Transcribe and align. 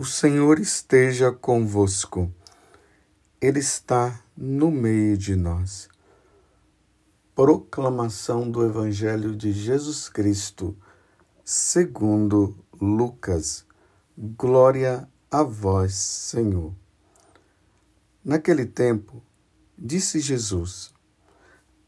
O 0.00 0.04
Senhor 0.06 0.58
esteja 0.58 1.30
convosco, 1.30 2.32
Ele 3.38 3.58
está 3.58 4.18
no 4.34 4.70
meio 4.70 5.14
de 5.14 5.36
nós. 5.36 5.90
Proclamação 7.34 8.50
do 8.50 8.64
Evangelho 8.64 9.36
de 9.36 9.52
Jesus 9.52 10.08
Cristo, 10.08 10.74
segundo 11.44 12.56
Lucas. 12.80 13.66
Glória 14.16 15.06
a 15.30 15.42
vós, 15.42 15.92
Senhor. 15.92 16.72
Naquele 18.24 18.64
tempo, 18.64 19.22
disse 19.76 20.18
Jesus: 20.18 20.94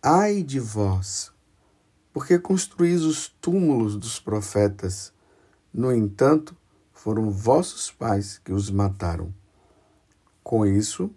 Ai 0.03 0.43
de 0.43 0.61
vós, 0.61 1.33
porque 2.13 2.39
construís 2.39 3.05
os 3.05 3.29
túmulos 3.41 3.97
dos 3.97 4.21
profetas. 4.21 5.15
No 5.73 5.91
entanto, 5.91 6.55
foram 7.03 7.33
vossos 7.33 7.91
pais 7.91 8.39
que 8.45 8.53
os 8.53 8.71
mataram. 8.71 9.35
Com 10.41 10.65
isso, 10.65 11.11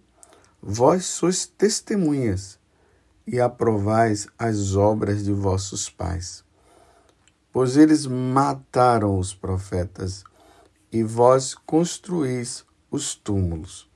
vós 0.60 1.06
sois 1.06 1.46
testemunhas 1.46 2.58
e 3.28 3.40
aprovais 3.40 4.28
as 4.36 4.76
obras 4.76 5.24
de 5.24 5.32
vossos 5.32 5.88
pais. 5.88 6.44
Pois 7.54 7.78
eles 7.78 8.08
mataram 8.08 9.20
os 9.20 9.36
profetas 9.36 10.24
e 10.92 11.04
vós 11.04 11.54
construís 11.54 12.66
os 12.90 13.14
túmulos. 13.14 13.88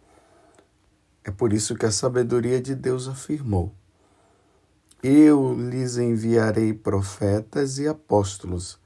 É 1.24 1.32
por 1.32 1.52
isso 1.52 1.74
que 1.74 1.88
a 1.88 1.91
sabedoria 1.91 2.62
de 2.62 2.76
Deus 2.76 3.08
afirmou: 3.08 3.74
Eu 5.02 5.55
lhes 5.55 5.98
enviarei 5.98 6.71
profetas 6.71 7.80
e 7.80 7.88
apóstolos 7.88 8.77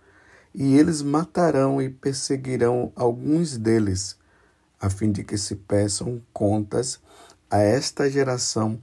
e 0.53 0.75
eles 0.77 1.01
matarão 1.01 1.81
e 1.81 1.89
perseguirão 1.89 2.91
alguns 2.95 3.57
deles, 3.57 4.17
a 4.79 4.89
fim 4.89 5.11
de 5.11 5.23
que 5.23 5.37
se 5.37 5.55
peçam 5.55 6.21
contas 6.31 6.99
a 7.49 7.59
esta 7.59 8.09
geração 8.09 8.81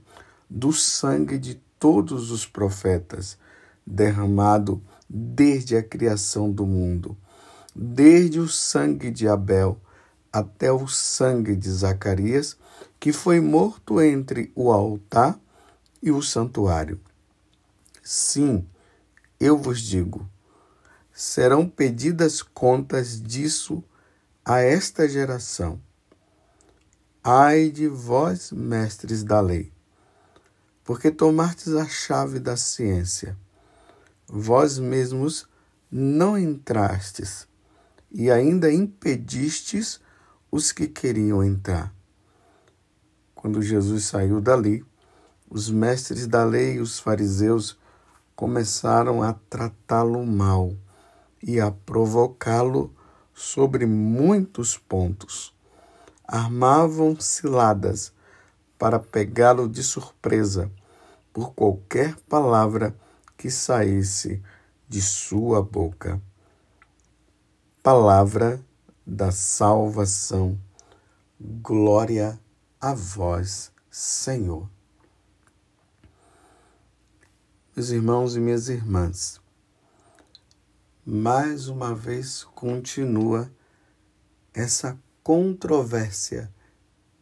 do 0.49 0.73
sangue 0.73 1.37
de 1.37 1.55
todos 1.79 2.31
os 2.31 2.45
profetas, 2.45 3.37
derramado 3.85 4.81
desde 5.09 5.75
a 5.75 5.83
criação 5.83 6.51
do 6.51 6.65
mundo, 6.65 7.17
desde 7.75 8.39
o 8.39 8.47
sangue 8.47 9.09
de 9.09 9.27
Abel 9.27 9.79
até 10.31 10.71
o 10.71 10.87
sangue 10.87 11.55
de 11.55 11.69
Zacarias, 11.69 12.57
que 12.99 13.11
foi 13.11 13.39
morto 13.41 14.01
entre 14.01 14.51
o 14.55 14.71
altar 14.71 15.39
e 16.01 16.11
o 16.11 16.21
santuário. 16.21 16.99
Sim, 18.03 18.65
eu 19.39 19.57
vos 19.57 19.81
digo, 19.81 20.29
serão 21.21 21.69
pedidas 21.69 22.41
contas 22.41 23.21
disso 23.21 23.83
a 24.43 24.59
esta 24.59 25.07
geração. 25.07 25.79
Ai 27.23 27.69
de 27.69 27.87
vós, 27.87 28.51
mestres 28.51 29.23
da 29.23 29.39
lei, 29.39 29.71
porque 30.83 31.11
tomastes 31.11 31.75
a 31.75 31.87
chave 31.87 32.39
da 32.39 32.57
ciência. 32.57 33.37
Vós 34.27 34.79
mesmos 34.79 35.47
não 35.91 36.35
entrastes 36.35 37.47
e 38.09 38.31
ainda 38.31 38.73
impedistes 38.73 40.01
os 40.51 40.71
que 40.71 40.87
queriam 40.87 41.43
entrar. 41.43 41.93
Quando 43.35 43.61
Jesus 43.61 44.05
saiu 44.05 44.41
dali, 44.41 44.83
os 45.47 45.69
mestres 45.69 46.25
da 46.25 46.43
lei 46.43 46.77
e 46.77 46.79
os 46.79 46.97
fariseus 46.99 47.77
começaram 48.35 49.21
a 49.21 49.33
tratá-lo 49.33 50.25
mal 50.25 50.75
e 51.43 51.59
a 51.59 51.71
provocá-lo 51.71 52.93
sobre 53.33 53.85
muitos 53.85 54.77
pontos. 54.77 55.53
Armavam 56.23 57.19
ciladas 57.19 58.13
para 58.77 58.99
pegá-lo 58.99 59.67
de 59.67 59.83
surpresa 59.83 60.71
por 61.33 61.53
qualquer 61.53 62.15
palavra 62.29 62.95
que 63.37 63.49
saísse 63.49 64.41
de 64.87 65.01
sua 65.01 65.61
boca. 65.63 66.21
Palavra 67.81 68.63
da 69.05 69.31
salvação. 69.31 70.57
Glória 71.39 72.39
a 72.79 72.93
vós, 72.93 73.71
Senhor. 73.89 74.69
Meus 77.75 77.89
irmãos 77.89 78.35
e 78.35 78.39
minhas 78.39 78.69
irmãs, 78.69 79.40
mais 81.05 81.67
uma 81.67 81.95
vez 81.95 82.43
continua 82.43 83.51
essa 84.53 84.99
controvérsia, 85.23 86.53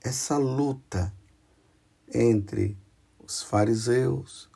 essa 0.02 0.38
luta 0.38 1.14
entre 2.14 2.78
os 3.20 3.42
fariseus 3.42 4.50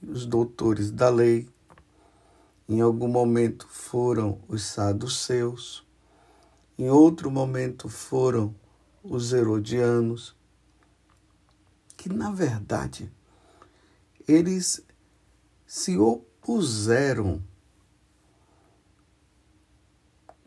e 0.00 0.08
os 0.08 0.24
doutores 0.24 0.92
da 0.92 1.08
lei. 1.08 1.48
Em 2.68 2.80
algum 2.80 3.08
momento 3.08 3.66
foram 3.68 4.40
os 4.46 4.62
saduceus, 4.62 5.84
em 6.78 6.88
outro 6.88 7.32
momento 7.32 7.88
foram 7.88 8.54
os 9.02 9.32
herodianos, 9.32 10.34
que 11.96 12.08
na 12.08 12.30
verdade 12.30 13.12
eles 14.28 14.80
se 15.66 15.98
opuseram 15.98 17.42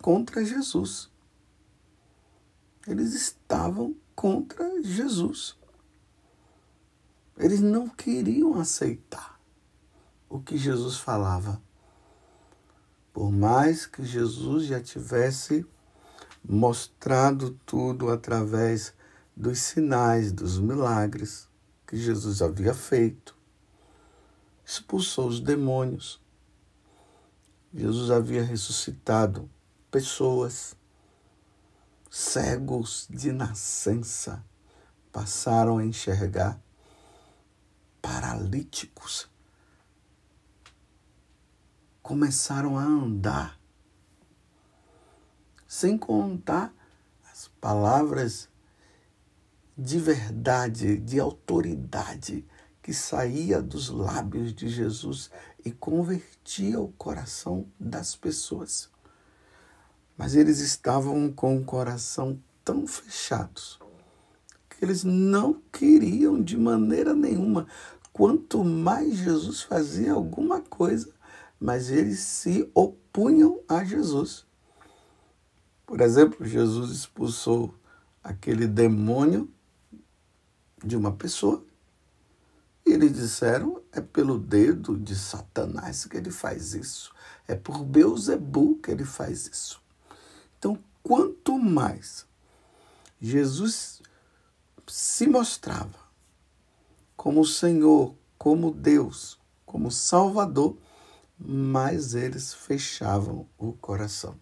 contra 0.02 0.44
Jesus. 0.44 1.10
Eles 2.88 3.14
estavam 3.14 3.96
contra 4.16 4.82
Jesus. 4.82 5.58
Eles 7.38 7.60
não 7.60 7.88
queriam 7.88 8.60
aceitar 8.60 9.40
o 10.30 10.40
que 10.40 10.58
Jesus 10.58 10.98
falava. 10.98 11.62
Por 13.14 13.32
mais 13.32 13.86
que 13.86 14.04
Jesus 14.04 14.66
já 14.66 14.82
tivesse 14.82 15.66
mostrado 16.44 17.60
tudo 17.66 18.10
através 18.10 18.94
dos 19.36 19.60
sinais, 19.60 20.32
dos 20.32 20.58
milagres 20.60 21.48
que 21.86 21.98
Jesus 21.98 22.42
havia 22.42 22.74
feito, 22.74 23.36
expulsou 24.66 25.28
os 25.28 25.40
demônios. 25.40 26.22
Jesus 27.74 28.10
havia 28.10 28.44
ressuscitado 28.44 29.50
pessoas 29.92 30.76
cegos 32.10 33.08
de 33.10 33.32
nascença 33.32 34.44
passaram 35.12 35.78
a 35.78 35.86
enxergar, 35.86 36.60
paralíticos 38.02 39.30
começaram 42.08 42.78
a 42.78 42.84
andar, 42.84 43.60
sem 45.68 45.98
contar 45.98 46.74
as 47.30 47.50
palavras 47.60 48.48
de 49.78 50.00
verdade, 50.00 50.98
de 50.98 51.20
autoridade 51.20 52.48
que 52.82 52.94
saía 52.94 53.62
dos 53.62 53.90
lábios 53.90 54.54
de 54.54 54.70
Jesus 54.70 55.30
e 55.66 55.70
convertia 55.70 56.80
o 56.80 56.94
coração 56.94 57.70
das 57.78 58.16
pessoas. 58.16 58.90
Mas 60.18 60.36
eles 60.36 60.60
estavam 60.60 61.32
com 61.32 61.58
o 61.58 61.64
coração 61.64 62.40
tão 62.66 62.88
fechados 62.88 63.80
que 64.70 64.84
eles 64.84 65.04
não 65.04 65.62
queriam 65.72 66.42
de 66.42 66.58
maneira 66.58 67.14
nenhuma. 67.14 67.68
Quanto 68.12 68.64
mais 68.64 69.18
Jesus 69.18 69.62
fazia 69.62 70.14
alguma 70.14 70.62
coisa, 70.62 71.14
mas 71.60 71.90
eles 71.90 72.20
se 72.20 72.70
opunham 72.74 73.60
a 73.68 73.84
Jesus. 73.84 74.46
Por 75.86 76.02
exemplo, 76.02 76.46
Jesus 76.46 76.92
expulsou 76.92 77.74
aquele 78.24 78.68
demônio 78.68 79.50
de 80.84 80.96
uma 80.96 81.12
pessoa. 81.12 81.64
E 82.86 82.92
eles 82.92 83.14
disseram: 83.14 83.82
é 83.92 84.02
pelo 84.02 84.38
dedo 84.38 84.98
de 84.98 85.16
Satanás 85.16 86.06
que 86.06 86.18
ele 86.18 86.32
faz 86.32 86.74
isso, 86.74 87.14
é 87.48 87.56
por 87.56 87.84
Beuzebu 87.84 88.76
que 88.78 88.92
ele 88.92 89.06
faz 89.06 89.48
isso. 89.48 89.82
Então, 90.58 90.78
quanto 91.04 91.58
mais 91.58 92.26
Jesus 93.20 94.02
se 94.88 95.28
mostrava 95.28 96.00
como 97.16 97.46
Senhor, 97.46 98.16
como 98.38 98.72
Deus, 98.72 99.40
como 99.66 99.92
Salvador, 99.92 100.78
mais 101.38 102.14
eles 102.14 102.54
fechavam 102.54 103.48
o 103.58 103.74
coração. 103.74 104.40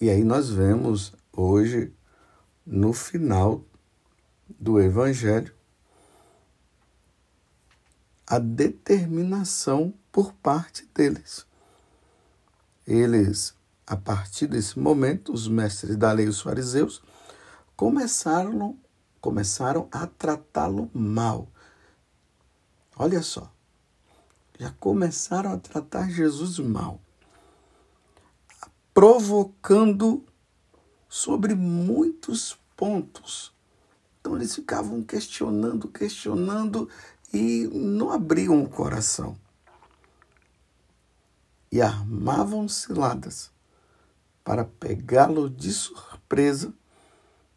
E 0.00 0.08
aí 0.08 0.22
nós 0.22 0.48
vemos 0.48 1.12
hoje, 1.32 1.92
no 2.64 2.92
final 2.92 3.64
do 4.48 4.80
Evangelho, 4.80 5.54
a 8.26 8.38
determinação 8.38 9.92
por 10.12 10.32
parte 10.34 10.86
deles 10.94 11.47
eles 12.88 13.54
a 13.86 13.96
partir 13.96 14.46
desse 14.46 14.78
momento, 14.78 15.32
os 15.32 15.48
mestres 15.48 15.96
da 15.96 16.12
lei, 16.12 16.28
os 16.28 16.40
fariseus, 16.40 17.02
começaram, 17.74 18.78
começaram 19.20 19.88
a 19.90 20.06
tratá-lo 20.06 20.90
mal. 20.92 21.48
Olha 22.96 23.22
só, 23.22 23.50
já 24.58 24.70
começaram 24.72 25.52
a 25.52 25.58
tratar 25.58 26.10
Jesus 26.10 26.58
mal, 26.58 27.00
provocando 28.92 30.24
sobre 31.08 31.54
muitos 31.54 32.58
pontos. 32.76 33.54
Então 34.20 34.36
eles 34.36 34.54
ficavam 34.54 35.02
questionando, 35.02 35.88
questionando 35.88 36.88
e 37.32 37.66
não 37.72 38.10
abriam 38.10 38.62
o 38.62 38.68
coração. 38.68 39.34
E 41.70 41.82
armavam 41.82 42.68
ciladas 42.68 43.50
para 44.42 44.64
pegá-lo 44.64 45.50
de 45.50 45.72
surpresa 45.72 46.72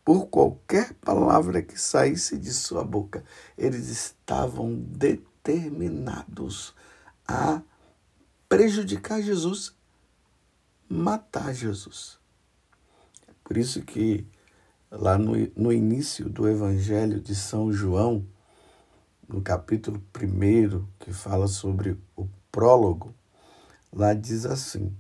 por 0.04 0.28
qualquer 0.28 0.94
palavra 0.96 1.62
que 1.62 1.80
saísse 1.80 2.38
de 2.38 2.52
sua 2.52 2.84
boca. 2.84 3.24
Eles 3.58 3.88
estavam 3.88 4.76
determinados 4.76 6.74
a 7.28 7.62
prejudicar 8.50 9.22
Jesus, 9.22 9.74
matar 10.90 11.54
Jesus. 11.54 12.20
Por 13.44 13.56
isso 13.56 13.82
que 13.84 14.28
lá 14.92 15.18
no, 15.18 15.34
no 15.56 15.72
início 15.72 16.28
do 16.28 16.50
Evangelho 16.50 17.22
de 17.22 17.34
São 17.34 17.72
João, 17.72 18.26
no 19.28 19.42
capítulo 19.42 20.04
1, 20.14 20.86
que 21.00 21.14
fala 21.14 21.48
sobre 21.48 21.98
o 22.18 22.28
prólogo, 22.52 23.16
lá 23.92 24.14
diz 24.14 24.46
assim: 24.46 24.96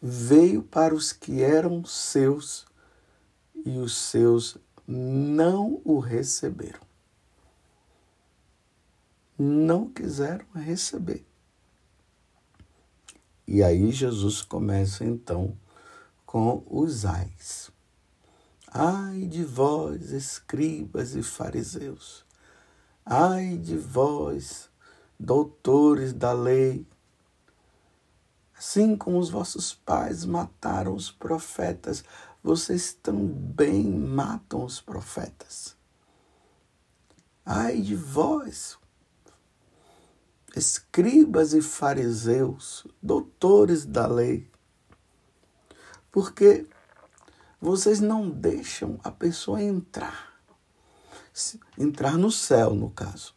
veio 0.00 0.62
para 0.62 0.94
os 0.94 1.12
que 1.12 1.42
eram 1.42 1.84
seus 1.84 2.66
e 3.64 3.78
os 3.78 3.96
seus 3.96 4.58
não 4.86 5.80
o 5.84 5.98
receberam. 5.98 6.80
Não 9.38 9.88
quiseram 9.90 10.46
receber. 10.54 11.26
E 13.46 13.62
aí 13.62 13.90
Jesus 13.90 14.42
começa 14.42 15.04
então 15.04 15.56
com 16.24 16.64
os 16.66 17.04
ais. 17.04 17.70
Ai 18.68 19.26
de 19.26 19.44
vós, 19.44 20.10
escribas 20.10 21.14
e 21.14 21.22
fariseus, 21.22 22.24
ai 23.06 23.56
de 23.56 23.76
vós, 23.76 24.68
doutores 25.18 26.12
da 26.12 26.32
lei, 26.32 26.84
Assim 28.66 28.96
como 28.96 29.18
os 29.18 29.28
vossos 29.28 29.74
pais 29.74 30.24
mataram 30.24 30.94
os 30.94 31.10
profetas, 31.10 32.02
vocês 32.42 32.94
também 32.94 33.84
matam 33.92 34.64
os 34.64 34.80
profetas. 34.80 35.76
Ai 37.44 37.82
de 37.82 37.94
vós, 37.94 38.78
escribas 40.56 41.52
e 41.52 41.60
fariseus, 41.60 42.86
doutores 43.02 43.84
da 43.84 44.06
lei, 44.06 44.50
porque 46.10 46.66
vocês 47.60 48.00
não 48.00 48.30
deixam 48.30 48.98
a 49.04 49.10
pessoa 49.10 49.62
entrar, 49.62 50.40
entrar 51.76 52.16
no 52.16 52.30
céu, 52.30 52.74
no 52.74 52.88
caso. 52.88 53.34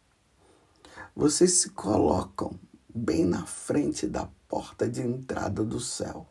Vocês 1.13 1.51
se 1.59 1.71
colocam 1.71 2.57
bem 2.97 3.25
na 3.25 3.45
frente 3.45 4.07
da 4.07 4.27
porta 4.47 4.89
de 4.89 5.01
entrada 5.01 5.63
do 5.63 5.79
céu. 5.79 6.27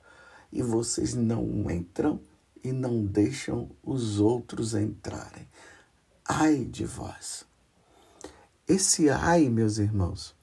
E 0.52 0.62
vocês 0.62 1.14
não 1.14 1.70
entram 1.70 2.20
e 2.62 2.72
não 2.72 3.04
deixam 3.04 3.70
os 3.82 4.18
outros 4.18 4.74
entrarem. 4.74 5.48
Ai 6.24 6.64
de 6.64 6.84
vós. 6.84 7.44
Esse 8.66 9.08
ai, 9.08 9.48
meus 9.48 9.78
irmãos, 9.78 10.34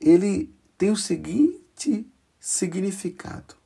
ele 0.00 0.54
tem 0.78 0.90
o 0.90 0.96
seguinte 0.96 2.06
significado. 2.38 3.56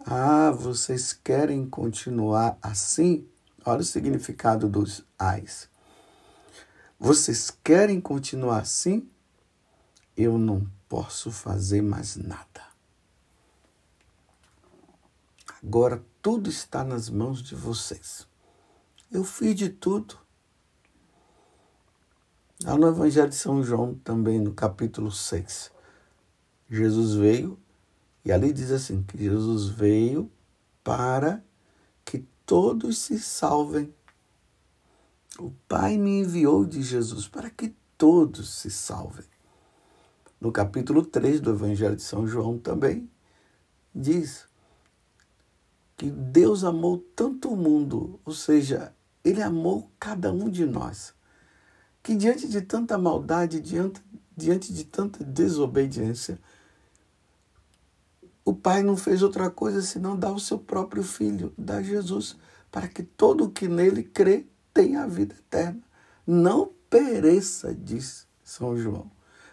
Ah, 0.00 0.50
vocês 0.50 1.12
querem 1.12 1.66
continuar 1.68 2.58
assim? 2.62 3.26
Olha 3.64 3.80
o 3.80 3.84
significado 3.84 4.68
dos 4.68 5.04
ais. 5.18 5.68
Vocês 7.00 7.50
querem 7.50 8.00
continuar 8.00 8.60
assim? 8.60 9.10
eu 10.22 10.36
não 10.36 10.66
posso 10.88 11.30
fazer 11.30 11.82
mais 11.82 12.16
nada. 12.16 12.68
Agora 15.62 16.04
tudo 16.20 16.50
está 16.50 16.84
nas 16.84 17.08
mãos 17.08 17.42
de 17.42 17.54
vocês. 17.54 18.26
Eu 19.10 19.24
fiz 19.24 19.54
de 19.54 19.70
tudo. 19.70 20.18
Lá 22.62 22.76
no 22.76 22.88
Evangelho 22.88 23.30
de 23.30 23.34
São 23.34 23.62
João, 23.62 23.94
também 23.94 24.38
no 24.38 24.52
capítulo 24.52 25.10
6, 25.10 25.72
Jesus 26.68 27.14
veio, 27.14 27.58
e 28.22 28.30
ali 28.30 28.52
diz 28.52 28.70
assim: 28.70 29.02
que 29.02 29.16
Jesus 29.16 29.68
veio 29.68 30.30
para 30.84 31.42
que 32.04 32.26
todos 32.44 32.98
se 32.98 33.18
salvem. 33.18 33.94
O 35.40 35.54
Pai 35.66 35.96
me 35.96 36.20
enviou 36.20 36.66
de 36.66 36.82
Jesus 36.82 37.26
para 37.26 37.48
que 37.48 37.74
todos 37.96 38.52
se 38.56 38.70
salvem. 38.70 39.24
No 40.38 40.52
capítulo 40.52 41.02
3 41.02 41.40
do 41.40 41.48
Evangelho 41.48 41.96
de 41.96 42.02
São 42.02 42.26
João 42.26 42.58
também, 42.58 43.08
diz 43.94 44.46
que 45.96 46.10
Deus 46.10 46.62
amou 46.62 46.98
tanto 47.16 47.48
o 47.48 47.56
mundo, 47.56 48.20
ou 48.22 48.34
seja, 48.34 48.94
Ele 49.24 49.42
amou 49.42 49.90
cada 49.98 50.30
um 50.30 50.46
de 50.46 50.66
nós, 50.66 51.14
que 52.02 52.14
diante 52.14 52.46
de 52.46 52.60
tanta 52.60 52.98
maldade, 52.98 53.60
diante, 53.60 54.02
diante 54.36 54.70
de 54.74 54.84
tanta 54.84 55.24
desobediência, 55.24 56.38
o 58.44 58.52
Pai 58.52 58.82
não 58.82 58.94
fez 58.94 59.22
outra 59.22 59.50
coisa 59.50 59.80
senão 59.80 60.18
dar 60.18 60.32
o 60.32 60.40
seu 60.40 60.58
próprio 60.58 61.02
Filho, 61.02 61.54
dar 61.56 61.82
Jesus, 61.82 62.36
para 62.70 62.86
que 62.86 63.02
todo 63.02 63.44
o 63.44 63.50
que 63.50 63.66
nele 63.66 64.02
crê 64.02 64.49
tenha 64.72 65.02
a 65.02 65.06
vida 65.06 65.34
eterna. 65.34 65.80
Não 66.26 66.70
pereça, 66.88 67.74
diz 67.74 68.26
São 68.42 68.76
João 68.76 69.10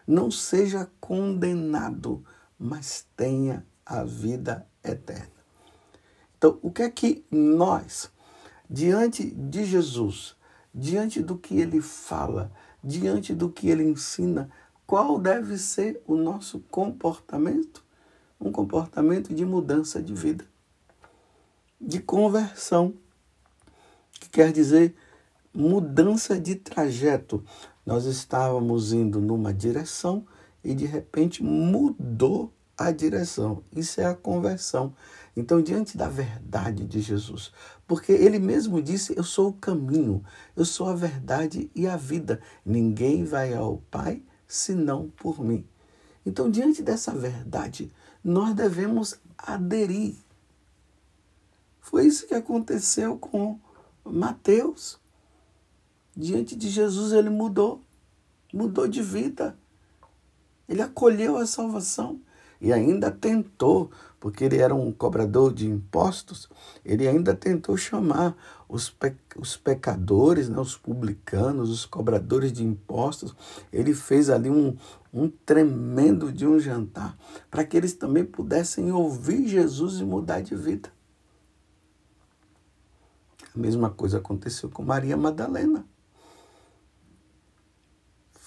não 0.07 0.31
seja 0.31 0.89
condenado, 1.01 2.23
mas 2.57 3.05
tenha 3.17 3.65
a 3.85 4.05
vida 4.05 4.65
eterna. 4.81 5.27
Então, 6.37 6.57
o 6.61 6.71
que 6.71 6.83
é 6.83 6.89
que 6.89 7.25
nós, 7.29 8.09
diante 8.69 9.29
de 9.29 9.65
Jesus, 9.65 10.35
diante 10.73 11.21
do 11.21 11.37
que 11.37 11.59
ele 11.59 11.81
fala, 11.81 12.51
diante 12.81 13.35
do 13.35 13.49
que 13.49 13.69
ele 13.69 13.83
ensina, 13.83 14.49
qual 14.85 15.19
deve 15.19 15.57
ser 15.57 16.01
o 16.07 16.15
nosso 16.15 16.59
comportamento? 16.71 17.83
Um 18.39 18.51
comportamento 18.51 19.33
de 19.33 19.43
mudança 19.43 20.01
de 20.01 20.13
vida, 20.13 20.45
de 21.81 21.99
conversão, 21.99 22.93
que 24.13 24.29
quer 24.29 24.53
dizer 24.53 24.95
mudança 25.57 26.39
de 26.39 26.55
trajeto. 26.55 27.43
Nós 27.83 28.05
estávamos 28.05 28.93
indo 28.93 29.19
numa 29.19 29.51
direção 29.51 30.25
e 30.63 30.75
de 30.75 30.85
repente 30.85 31.43
mudou 31.43 32.53
a 32.77 32.91
direção. 32.91 33.63
Isso 33.75 33.99
é 33.99 34.05
a 34.05 34.13
conversão. 34.13 34.93
Então, 35.35 35.61
diante 35.61 35.97
da 35.97 36.07
verdade 36.07 36.85
de 36.85 37.01
Jesus, 37.01 37.51
porque 37.87 38.11
ele 38.11 38.37
mesmo 38.37 38.81
disse: 38.81 39.17
Eu 39.17 39.23
sou 39.23 39.49
o 39.49 39.53
caminho, 39.53 40.23
eu 40.55 40.63
sou 40.63 40.87
a 40.87 40.95
verdade 40.95 41.71
e 41.73 41.87
a 41.87 41.97
vida. 41.97 42.39
Ninguém 42.63 43.23
vai 43.23 43.53
ao 43.53 43.77
Pai 43.89 44.21
senão 44.47 45.11
por 45.17 45.43
mim. 45.43 45.65
Então, 46.25 46.51
diante 46.51 46.83
dessa 46.83 47.11
verdade, 47.13 47.91
nós 48.23 48.53
devemos 48.53 49.19
aderir. 49.37 50.15
Foi 51.79 52.05
isso 52.05 52.27
que 52.27 52.35
aconteceu 52.35 53.17
com 53.17 53.59
Mateus. 54.03 54.99
Diante 56.19 56.55
de 56.55 56.67
Jesus 56.67 57.11
ele 57.11 57.29
mudou, 57.29 57.83
mudou 58.51 58.87
de 58.87 59.03
vida. 59.03 59.55
Ele 60.67 60.81
acolheu 60.81 61.37
a 61.37 61.45
salvação 61.45 62.19
e 62.59 62.73
ainda 62.73 63.11
tentou, 63.11 63.91
porque 64.19 64.43
ele 64.43 64.57
era 64.57 64.73
um 64.73 64.91
cobrador 64.91 65.53
de 65.53 65.67
impostos, 65.67 66.49
ele 66.83 67.07
ainda 67.07 67.35
tentou 67.35 67.77
chamar 67.77 68.35
os, 68.67 68.89
pe 68.89 69.15
os 69.37 69.55
pecadores, 69.55 70.49
né, 70.49 70.59
os 70.59 70.75
publicanos, 70.75 71.69
os 71.69 71.85
cobradores 71.85 72.51
de 72.51 72.63
impostos. 72.63 73.35
Ele 73.71 73.93
fez 73.93 74.31
ali 74.31 74.49
um, 74.49 74.75
um 75.13 75.29
tremendo 75.29 76.31
de 76.31 76.47
um 76.47 76.59
jantar 76.59 77.15
para 77.51 77.63
que 77.63 77.77
eles 77.77 77.93
também 77.93 78.25
pudessem 78.25 78.91
ouvir 78.91 79.47
Jesus 79.47 79.99
e 79.99 80.03
mudar 80.03 80.41
de 80.41 80.55
vida. 80.55 80.91
A 83.55 83.59
mesma 83.59 83.91
coisa 83.91 84.17
aconteceu 84.17 84.67
com 84.67 84.81
Maria 84.81 85.15
Madalena 85.15 85.85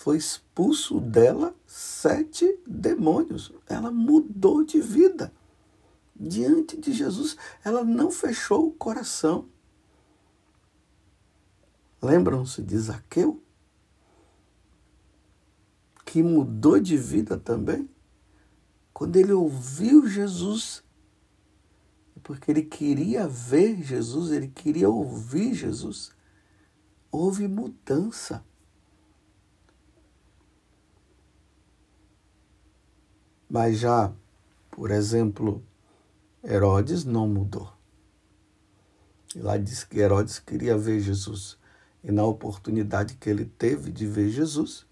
foi 0.00 0.16
expulso 0.16 0.98
dela 0.98 1.54
sete 1.66 2.58
demônios. 2.66 3.52
Ela 3.68 3.90
mudou 3.90 4.64
de 4.64 4.80
vida. 4.80 5.30
Diante 6.18 6.74
de 6.78 6.90
Jesus, 6.90 7.36
ela 7.62 7.84
não 7.84 8.10
fechou 8.10 8.68
o 8.68 8.72
coração. 8.72 9.46
Lembram-se 12.00 12.62
de 12.62 12.78
Zaqueu? 12.78 13.42
Que 16.06 16.22
mudou 16.22 16.80
de 16.80 16.96
vida 16.96 17.36
também? 17.36 17.86
Quando 18.94 19.16
ele 19.16 19.34
ouviu 19.34 20.06
Jesus, 20.06 20.82
porque 22.22 22.50
ele 22.50 22.62
queria 22.62 23.28
ver 23.28 23.82
Jesus, 23.82 24.32
ele 24.32 24.48
queria 24.48 24.88
ouvir 24.88 25.52
Jesus, 25.52 26.10
houve 27.12 27.46
mudança. 27.46 28.42
Mas 33.50 33.80
já, 33.80 34.12
por 34.70 34.92
exemplo, 34.92 35.60
Herodes 36.44 37.04
não 37.04 37.26
mudou. 37.26 37.72
E 39.34 39.40
lá 39.40 39.56
diz 39.56 39.82
que 39.82 39.98
Herodes 39.98 40.38
queria 40.38 40.78
ver 40.78 41.00
Jesus. 41.00 41.58
E 42.04 42.12
na 42.12 42.24
oportunidade 42.24 43.14
que 43.14 43.28
ele 43.28 43.44
teve 43.44 43.90
de 43.90 44.06
ver 44.06 44.30
Jesus, 44.30 44.86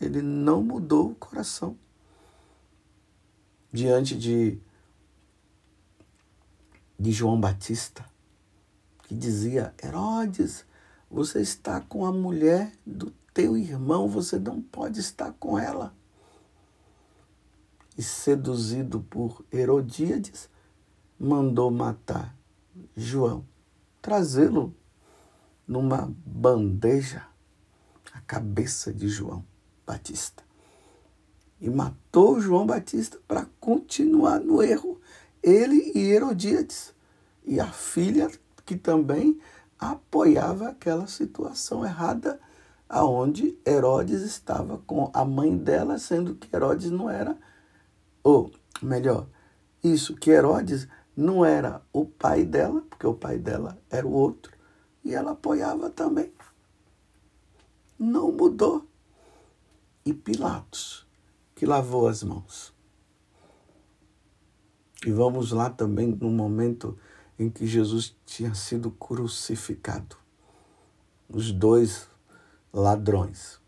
ele 0.00 0.20
não 0.20 0.60
mudou 0.60 1.12
o 1.12 1.14
coração. 1.14 1.78
Diante 3.72 4.18
de, 4.18 4.58
de 6.98 7.12
João 7.12 7.40
Batista, 7.40 8.04
que 9.04 9.14
dizia: 9.14 9.72
Herodes, 9.82 10.64
você 11.08 11.40
está 11.40 11.80
com 11.80 12.04
a 12.04 12.12
mulher 12.12 12.72
do 12.84 13.12
teu 13.32 13.56
irmão, 13.56 14.08
você 14.08 14.36
não 14.38 14.60
pode 14.60 14.98
estar 14.98 15.32
com 15.32 15.56
ela. 15.58 15.94
E 17.98 18.02
seduzido 18.02 19.00
por 19.00 19.44
Herodíades, 19.52 20.48
mandou 21.18 21.68
matar 21.68 22.32
João, 22.96 23.44
trazê-lo 24.00 24.72
numa 25.66 26.08
bandeja 26.24 27.26
a 28.14 28.20
cabeça 28.20 28.94
de 28.94 29.08
João 29.08 29.44
Batista. 29.84 30.44
E 31.60 31.68
matou 31.68 32.40
João 32.40 32.64
Batista 32.64 33.18
para 33.26 33.46
continuar 33.58 34.38
no 34.38 34.62
erro, 34.62 35.00
ele 35.42 35.92
e 35.94 36.12
Herodíades, 36.12 36.94
e 37.44 37.58
a 37.58 37.66
filha 37.66 38.30
que 38.64 38.76
também 38.76 39.40
apoiava 39.78 40.68
aquela 40.68 41.06
situação 41.08 41.84
errada 41.84 42.40
aonde 42.88 43.58
Herodes 43.66 44.22
estava 44.22 44.78
com 44.78 45.10
a 45.12 45.24
mãe 45.24 45.56
dela, 45.56 45.98
sendo 45.98 46.34
que 46.34 46.54
Herodes 46.54 46.90
não 46.90 47.10
era, 47.10 47.36
ou 48.28 48.52
melhor, 48.82 49.26
isso 49.82 50.14
que 50.14 50.30
Herodes 50.30 50.86
não 51.16 51.42
era 51.42 51.80
o 51.90 52.04
pai 52.04 52.44
dela, 52.44 52.82
porque 52.82 53.06
o 53.06 53.14
pai 53.14 53.38
dela 53.38 53.78
era 53.88 54.06
o 54.06 54.12
outro, 54.12 54.52
e 55.02 55.14
ela 55.14 55.30
apoiava 55.30 55.88
também. 55.88 56.30
Não 57.98 58.30
mudou. 58.30 58.86
E 60.04 60.12
Pilatos, 60.12 61.06
que 61.54 61.64
lavou 61.64 62.06
as 62.06 62.22
mãos. 62.22 62.74
E 65.06 65.10
vamos 65.10 65.50
lá 65.50 65.70
também 65.70 66.08
no 66.08 66.30
momento 66.30 66.98
em 67.38 67.48
que 67.48 67.66
Jesus 67.66 68.14
tinha 68.26 68.54
sido 68.54 68.90
crucificado. 68.90 70.16
Os 71.28 71.50
dois 71.50 72.10
ladrões. 72.72 73.58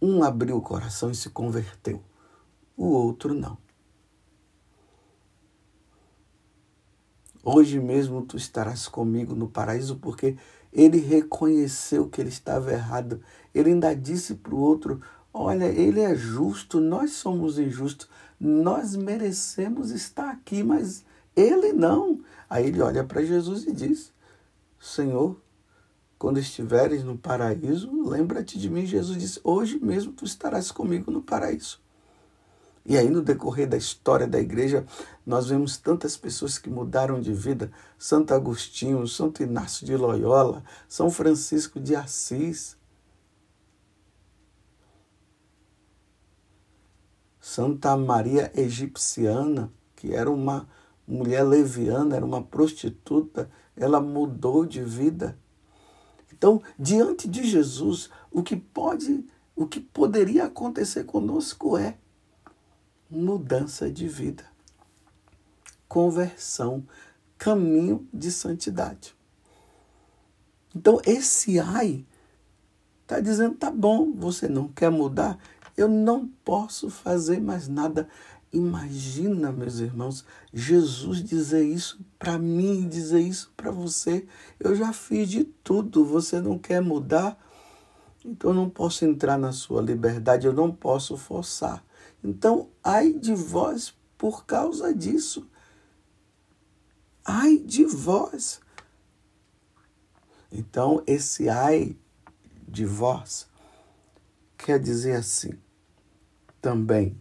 Um 0.00 0.22
abriu 0.22 0.56
o 0.56 0.62
coração 0.62 1.10
e 1.10 1.14
se 1.14 1.30
converteu, 1.30 2.02
o 2.76 2.86
outro 2.86 3.34
não. 3.34 3.58
Hoje 7.46 7.78
mesmo 7.78 8.22
tu 8.22 8.38
estarás 8.38 8.88
comigo 8.88 9.34
no 9.34 9.46
paraíso, 9.46 9.96
porque 9.96 10.36
ele 10.72 10.98
reconheceu 10.98 12.08
que 12.08 12.20
ele 12.20 12.30
estava 12.30 12.72
errado. 12.72 13.20
Ele 13.54 13.70
ainda 13.70 13.94
disse 13.94 14.34
para 14.36 14.54
o 14.54 14.58
outro: 14.58 15.00
Olha, 15.32 15.66
ele 15.66 16.00
é 16.00 16.16
justo, 16.16 16.80
nós 16.80 17.12
somos 17.12 17.58
injustos, 17.58 18.08
nós 18.40 18.96
merecemos 18.96 19.90
estar 19.90 20.30
aqui, 20.30 20.62
mas 20.62 21.04
ele 21.36 21.72
não. 21.74 22.20
Aí 22.48 22.66
ele 22.66 22.80
olha 22.80 23.04
para 23.04 23.22
Jesus 23.22 23.66
e 23.66 23.72
diz: 23.72 24.10
Senhor, 24.80 25.38
quando 26.18 26.38
estiveres 26.38 27.04
no 27.04 27.18
paraíso, 27.18 28.08
lembra-te 28.08 28.58
de 28.58 28.70
mim. 28.70 28.86
Jesus 28.86 29.18
disse: 29.18 29.40
Hoje 29.44 29.78
mesmo 29.78 30.12
tu 30.12 30.24
estarás 30.24 30.70
comigo 30.70 31.10
no 31.10 31.20
paraíso. 31.20 31.83
E 32.86 32.98
aí, 32.98 33.08
no 33.08 33.22
decorrer 33.22 33.66
da 33.66 33.78
história 33.78 34.26
da 34.26 34.38
igreja, 34.38 34.84
nós 35.24 35.48
vemos 35.48 35.78
tantas 35.78 36.18
pessoas 36.18 36.58
que 36.58 36.68
mudaram 36.68 37.18
de 37.18 37.32
vida: 37.32 37.72
Santo 37.98 38.34
Agostinho, 38.34 39.06
Santo 39.08 39.42
Inácio 39.42 39.86
de 39.86 39.96
Loyola, 39.96 40.62
São 40.86 41.10
Francisco 41.10 41.80
de 41.80 41.96
Assis, 41.96 42.76
Santa 47.40 47.96
Maria 47.96 48.52
Egipciana, 48.54 49.72
que 49.96 50.14
era 50.14 50.30
uma 50.30 50.68
mulher 51.08 51.42
leviana, 51.42 52.16
era 52.16 52.24
uma 52.24 52.42
prostituta, 52.42 53.50
ela 53.74 53.98
mudou 53.98 54.66
de 54.66 54.82
vida. 54.82 55.38
Então, 56.30 56.62
diante 56.78 57.26
de 57.28 57.44
Jesus, 57.44 58.10
o 58.30 58.42
que 58.42 58.56
pode, 58.56 59.24
o 59.56 59.66
que 59.66 59.80
poderia 59.80 60.44
acontecer 60.44 61.04
conosco 61.04 61.78
é 61.78 61.96
mudança 63.14 63.90
de 63.90 64.08
vida, 64.08 64.44
conversão, 65.88 66.84
caminho 67.38 68.06
de 68.12 68.30
santidade. 68.30 69.14
Então, 70.74 71.00
esse 71.06 71.58
ai 71.60 72.04
está 73.02 73.20
dizendo: 73.20 73.54
tá 73.54 73.70
bom, 73.70 74.12
você 74.12 74.48
não 74.48 74.68
quer 74.68 74.90
mudar, 74.90 75.38
eu 75.76 75.88
não 75.88 76.26
posso 76.44 76.90
fazer 76.90 77.40
mais 77.40 77.68
nada. 77.68 78.08
Imagina, 78.52 79.50
meus 79.50 79.80
irmãos, 79.80 80.24
Jesus 80.52 81.22
dizer 81.22 81.64
isso 81.64 81.98
para 82.18 82.38
mim, 82.38 82.88
dizer 82.88 83.20
isso 83.20 83.52
para 83.56 83.72
você. 83.72 84.26
Eu 84.60 84.76
já 84.76 84.92
fiz 84.92 85.28
de 85.28 85.42
tudo, 85.42 86.04
você 86.04 86.40
não 86.40 86.56
quer 86.56 86.80
mudar? 86.80 87.36
Então 88.24 88.50
eu 88.50 88.54
não 88.54 88.70
posso 88.70 89.04
entrar 89.04 89.36
na 89.36 89.52
sua 89.52 89.82
liberdade, 89.82 90.46
eu 90.46 90.52
não 90.52 90.72
posso 90.72 91.16
forçar. 91.16 91.84
Então, 92.22 92.70
ai 92.82 93.12
de 93.12 93.34
vós 93.34 93.94
por 94.16 94.46
causa 94.46 94.94
disso. 94.94 95.46
Ai 97.22 97.58
de 97.58 97.84
vós. 97.84 98.60
Então, 100.50 101.02
esse 101.06 101.48
ai 101.48 101.96
de 102.66 102.86
vós 102.86 103.46
quer 104.56 104.78
dizer 104.78 105.16
assim: 105.16 105.58
também 106.62 107.20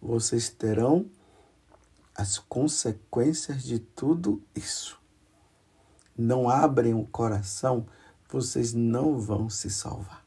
vocês 0.00 0.48
terão 0.48 1.10
as 2.14 2.38
consequências 2.38 3.62
de 3.62 3.78
tudo 3.78 4.42
isso. 4.54 5.00
Não 6.16 6.48
abrem 6.48 6.94
o 6.94 7.06
coração, 7.06 7.86
vocês 8.36 8.72
não 8.72 9.18
vão 9.18 9.48
se 9.48 9.70
salvar. 9.70 10.24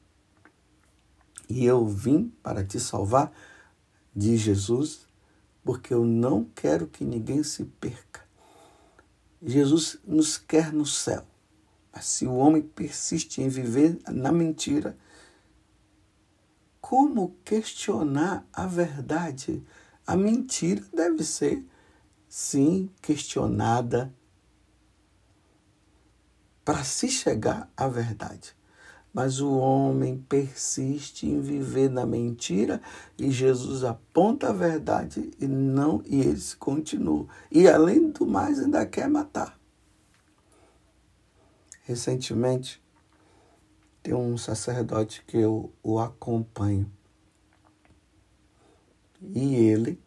E 1.48 1.66
eu 1.66 1.86
vim 1.88 2.30
para 2.42 2.64
te 2.64 2.80
salvar 2.80 3.32
de 4.16 4.38
Jesus, 4.38 5.08
porque 5.64 5.94
eu 5.94 6.06
não 6.06 6.44
quero 6.44 6.88
que 6.88 7.04
ninguém 7.04 7.44
se 7.44 7.66
perca. 7.66 8.26
Jesus 9.44 10.00
nos 10.06 10.38
quer 10.38 10.72
no 10.72 10.86
céu, 10.86 11.26
mas 11.92 12.06
se 12.06 12.26
o 12.26 12.36
homem 12.36 12.62
persiste 12.62 13.42
em 13.42 13.50
viver 13.50 14.00
na 14.08 14.32
mentira, 14.32 14.98
como 16.80 17.36
questionar 17.44 18.48
a 18.54 18.66
verdade? 18.68 19.64
A 20.06 20.16
mentira 20.16 20.84
deve 20.94 21.24
ser, 21.24 21.66
sim, 22.30 22.90
questionada 23.02 24.14
para 26.66 26.84
se 26.84 27.08
chegar 27.08 27.72
à 27.78 27.88
verdade. 27.88 28.56
Mas 29.14 29.40
o 29.40 29.56
homem 29.58 30.18
persiste 30.28 31.26
em 31.26 31.40
viver 31.40 31.90
na 31.90 32.06
mentira 32.06 32.82
e 33.18 33.32
Jesus 33.32 33.84
aponta 33.84 34.50
a 34.50 34.52
verdade 34.52 35.32
e 35.40 35.48
não 35.48 36.02
e 36.06 36.20
eles 36.20 36.54
continuam. 36.54 37.26
E 37.50 37.66
além 37.70 38.10
do 38.10 38.26
mais 38.26 38.60
ainda 38.60 38.86
quer 38.86 39.08
matar. 39.08 39.58
Recentemente 41.84 42.84
tem 44.04 44.14
um 44.14 44.38
sacerdote 44.38 45.24
que 45.26 45.38
eu 45.38 45.72
o 45.82 46.00
acompanho. 46.00 46.92
E 49.22 49.56
ele 49.56 50.02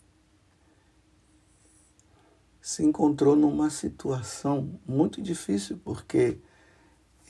se 2.61 2.85
encontrou 2.85 3.35
numa 3.35 3.71
situação 3.71 4.79
muito 4.87 5.23
difícil 5.23 5.81
porque 5.83 6.39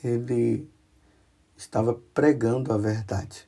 ele 0.03 0.69
estava 1.55 1.93
pregando 2.13 2.71
a 2.73 2.77
verdade. 2.77 3.47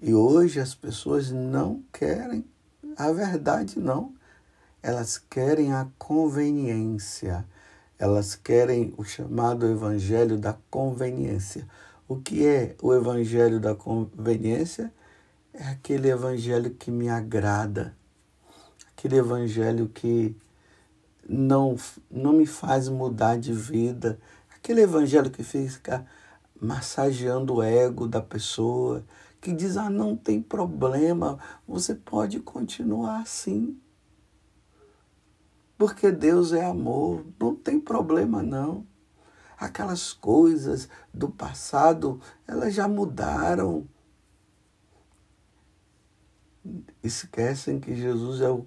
E 0.00 0.14
hoje 0.14 0.60
as 0.60 0.74
pessoas 0.74 1.30
não 1.30 1.82
querem 1.92 2.44
a 2.96 3.12
verdade, 3.12 3.78
não. 3.78 4.14
Elas 4.82 5.16
querem 5.16 5.72
a 5.72 5.86
conveniência. 5.98 7.46
Elas 7.98 8.34
querem 8.34 8.92
o 8.96 9.04
chamado 9.04 9.66
evangelho 9.66 10.36
da 10.36 10.56
conveniência. 10.70 11.68
O 12.08 12.16
que 12.16 12.44
é 12.44 12.74
o 12.82 12.92
evangelho 12.92 13.60
da 13.60 13.74
conveniência? 13.74 14.92
É 15.54 15.64
aquele 15.64 16.08
evangelho 16.08 16.70
que 16.70 16.90
me 16.90 17.08
agrada, 17.08 17.94
aquele 18.90 19.16
evangelho 19.16 19.88
que 19.88 20.34
não, 21.28 21.76
não 22.10 22.32
me 22.32 22.46
faz 22.46 22.88
mudar 22.88 23.38
de 23.38 23.52
vida, 23.52 24.18
aquele 24.54 24.82
evangelho 24.82 25.30
que 25.30 25.42
fica 25.42 26.06
massageando 26.60 27.54
o 27.56 27.62
ego 27.62 28.06
da 28.06 28.20
pessoa, 28.20 29.04
que 29.40 29.52
diz: 29.52 29.76
ah, 29.76 29.90
não 29.90 30.16
tem 30.16 30.40
problema, 30.40 31.38
você 31.66 31.94
pode 31.94 32.38
continuar 32.40 33.20
assim. 33.20 33.76
Porque 35.76 36.12
Deus 36.12 36.52
é 36.52 36.64
amor, 36.64 37.26
não 37.40 37.56
tem 37.56 37.80
problema 37.80 38.40
não. 38.40 38.86
Aquelas 39.58 40.12
coisas 40.12 40.88
do 41.12 41.28
passado, 41.28 42.20
elas 42.46 42.72
já 42.72 42.86
mudaram. 42.86 43.88
Esquecem 47.02 47.80
que 47.80 47.96
Jesus 47.96 48.40
é 48.40 48.48
o, 48.48 48.64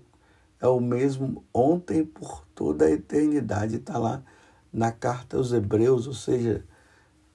é 0.59 0.67
o 0.67 0.79
mesmo 0.79 1.43
ontem 1.53 2.03
por 2.05 2.45
toda 2.55 2.85
a 2.85 2.91
eternidade. 2.91 3.77
Está 3.77 3.97
lá 3.97 4.23
na 4.71 4.91
carta 4.91 5.37
aos 5.37 5.53
Hebreus, 5.53 6.07
ou 6.07 6.13
seja, 6.13 6.65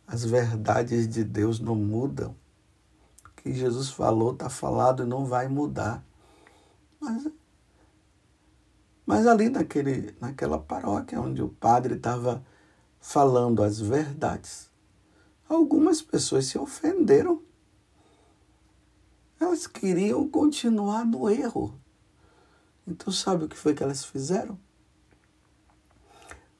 as 0.06 0.24
verdades 0.24 1.08
de 1.08 1.24
Deus 1.24 1.60
não 1.60 1.74
mudam 1.74 2.34
que 3.42 3.52
Jesus 3.52 3.90
falou 3.90 4.32
está 4.32 4.48
falado 4.48 5.02
e 5.02 5.06
não 5.06 5.24
vai 5.24 5.48
mudar. 5.48 6.04
Mas, 7.00 7.26
mas 9.06 9.26
ali 9.26 9.48
naquele, 9.48 10.14
naquela 10.20 10.58
paróquia 10.58 11.20
onde 11.20 11.42
o 11.42 11.48
padre 11.48 11.94
estava 11.94 12.44
falando 13.00 13.62
as 13.62 13.80
verdades, 13.80 14.70
algumas 15.48 16.02
pessoas 16.02 16.46
se 16.46 16.58
ofenderam. 16.58 17.42
Elas 19.40 19.66
queriam 19.66 20.28
continuar 20.28 21.06
no 21.06 21.30
erro. 21.30 21.79
Então, 22.86 23.12
sabe 23.12 23.44
o 23.44 23.48
que 23.48 23.56
foi 23.56 23.74
que 23.74 23.82
elas 23.82 24.04
fizeram? 24.04 24.58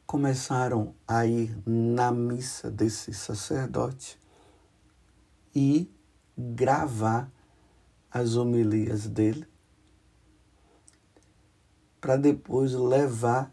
Começaram 0.07 0.95
a 1.07 1.27
ir 1.27 1.57
na 1.67 2.11
missa 2.11 2.71
desse 2.71 3.13
sacerdote 3.15 4.19
e 5.55 5.91
gravar 6.37 7.31
as 8.11 8.35
homilias 8.35 9.07
dele 9.07 9.47
para 12.01 12.17
depois 12.17 12.73
levar 12.73 13.53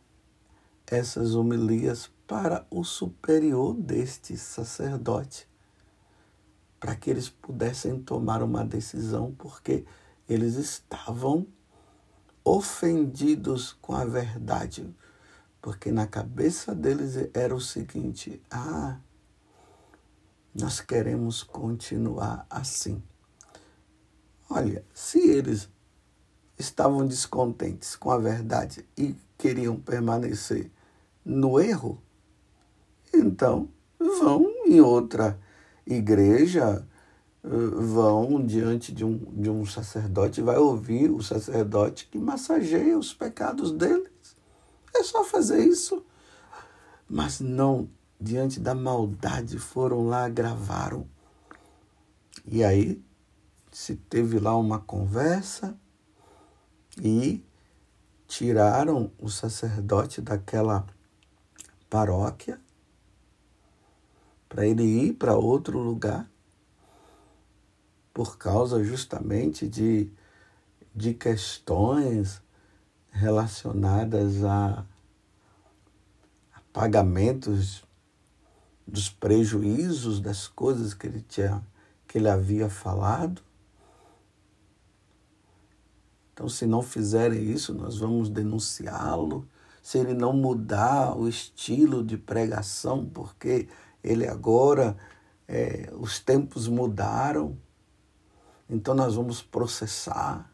essas 0.85 1.35
homilias 1.35 2.09
para 2.25 2.65
o 2.69 2.83
superior 2.83 3.73
deste 3.73 4.37
sacerdote, 4.37 5.47
para 6.79 6.95
que 6.95 7.09
eles 7.09 7.29
pudessem 7.29 8.01
tomar 8.01 8.41
uma 8.41 8.63
decisão, 8.63 9.33
porque 9.37 9.85
eles 10.29 10.55
estavam 10.55 11.45
ofendidos 12.47 13.73
com 13.81 13.93
a 13.93 14.05
verdade, 14.05 14.89
porque 15.61 15.91
na 15.91 16.07
cabeça 16.07 16.73
deles 16.73 17.29
era 17.33 17.53
o 17.53 17.59
seguinte: 17.59 18.41
ah, 18.49 18.97
nós 20.55 20.79
queremos 20.79 21.43
continuar 21.43 22.47
assim. 22.49 23.03
Olha, 24.49 24.85
se 24.93 25.19
eles 25.19 25.69
estavam 26.57 27.05
descontentes 27.05 27.97
com 27.97 28.11
a 28.11 28.17
verdade 28.17 28.87
e 28.97 29.13
queriam 29.37 29.77
permanecer 29.77 30.71
no 31.25 31.59
erro, 31.59 32.01
então 33.13 33.67
vão 33.99 34.47
em 34.65 34.79
outra 34.79 35.37
igreja, 35.85 36.87
vão 37.47 38.45
diante 38.45 38.91
de 38.91 39.05
um, 39.05 39.17
de 39.17 39.49
um 39.49 39.65
sacerdote, 39.65 40.41
vai 40.41 40.57
ouvir 40.57 41.09
o 41.09 41.21
sacerdote 41.21 42.07
que 42.11 42.17
massageia 42.17 42.97
os 42.97 43.13
pecados 43.13 43.71
deles. 43.71 44.35
É 44.93 45.03
só 45.03 45.23
fazer 45.23 45.63
isso. 45.63 46.03
Mas 47.09 47.39
não 47.39 47.89
diante 48.19 48.59
da 48.59 48.75
maldade, 48.75 49.57
foram 49.59 50.07
lá, 50.07 50.27
gravaram. 50.27 51.07
E 52.45 52.63
aí 52.63 53.01
se 53.71 53.95
teve 53.95 54.39
lá 54.39 54.57
uma 54.57 54.79
conversa 54.79 55.77
e 57.01 57.45
tiraram 58.27 59.11
o 59.19 59.29
sacerdote 59.29 60.21
daquela 60.21 60.85
paróquia 61.89 62.59
para 64.49 64.65
ele 64.65 64.83
ir 64.83 65.13
para 65.13 65.37
outro 65.37 65.77
lugar 65.79 66.29
por 68.17 68.35
causa 68.35 68.83
justamente 68.83 69.67
de, 69.67 70.09
de 70.95 71.13
questões 71.13 72.41
relacionadas 73.11 74.43
a, 74.43 74.83
a 76.51 76.61
pagamentos 76.73 77.85
dos 78.87 79.07
prejuízos 79.07 80.19
das 80.19 80.47
coisas 80.47 80.95
que 80.95 81.05
ele 81.05 81.21
tinha 81.21 81.63
que 82.07 82.17
ele 82.17 82.27
havia 82.27 82.67
falado. 82.67 83.43
Então, 86.33 86.49
se 86.49 86.65
não 86.65 86.81
fizerem 86.81 87.51
isso, 87.51 87.71
nós 87.71 87.99
vamos 87.99 88.31
denunciá-lo. 88.31 89.47
Se 89.83 89.99
ele 89.99 90.15
não 90.15 90.33
mudar 90.33 91.15
o 91.15 91.29
estilo 91.29 92.03
de 92.03 92.17
pregação, 92.17 93.05
porque 93.05 93.69
ele 94.03 94.27
agora, 94.27 94.97
é, 95.47 95.93
os 95.99 96.19
tempos 96.19 96.67
mudaram, 96.67 97.55
então 98.69 98.93
nós 98.93 99.15
vamos 99.15 99.41
processar. 99.41 100.51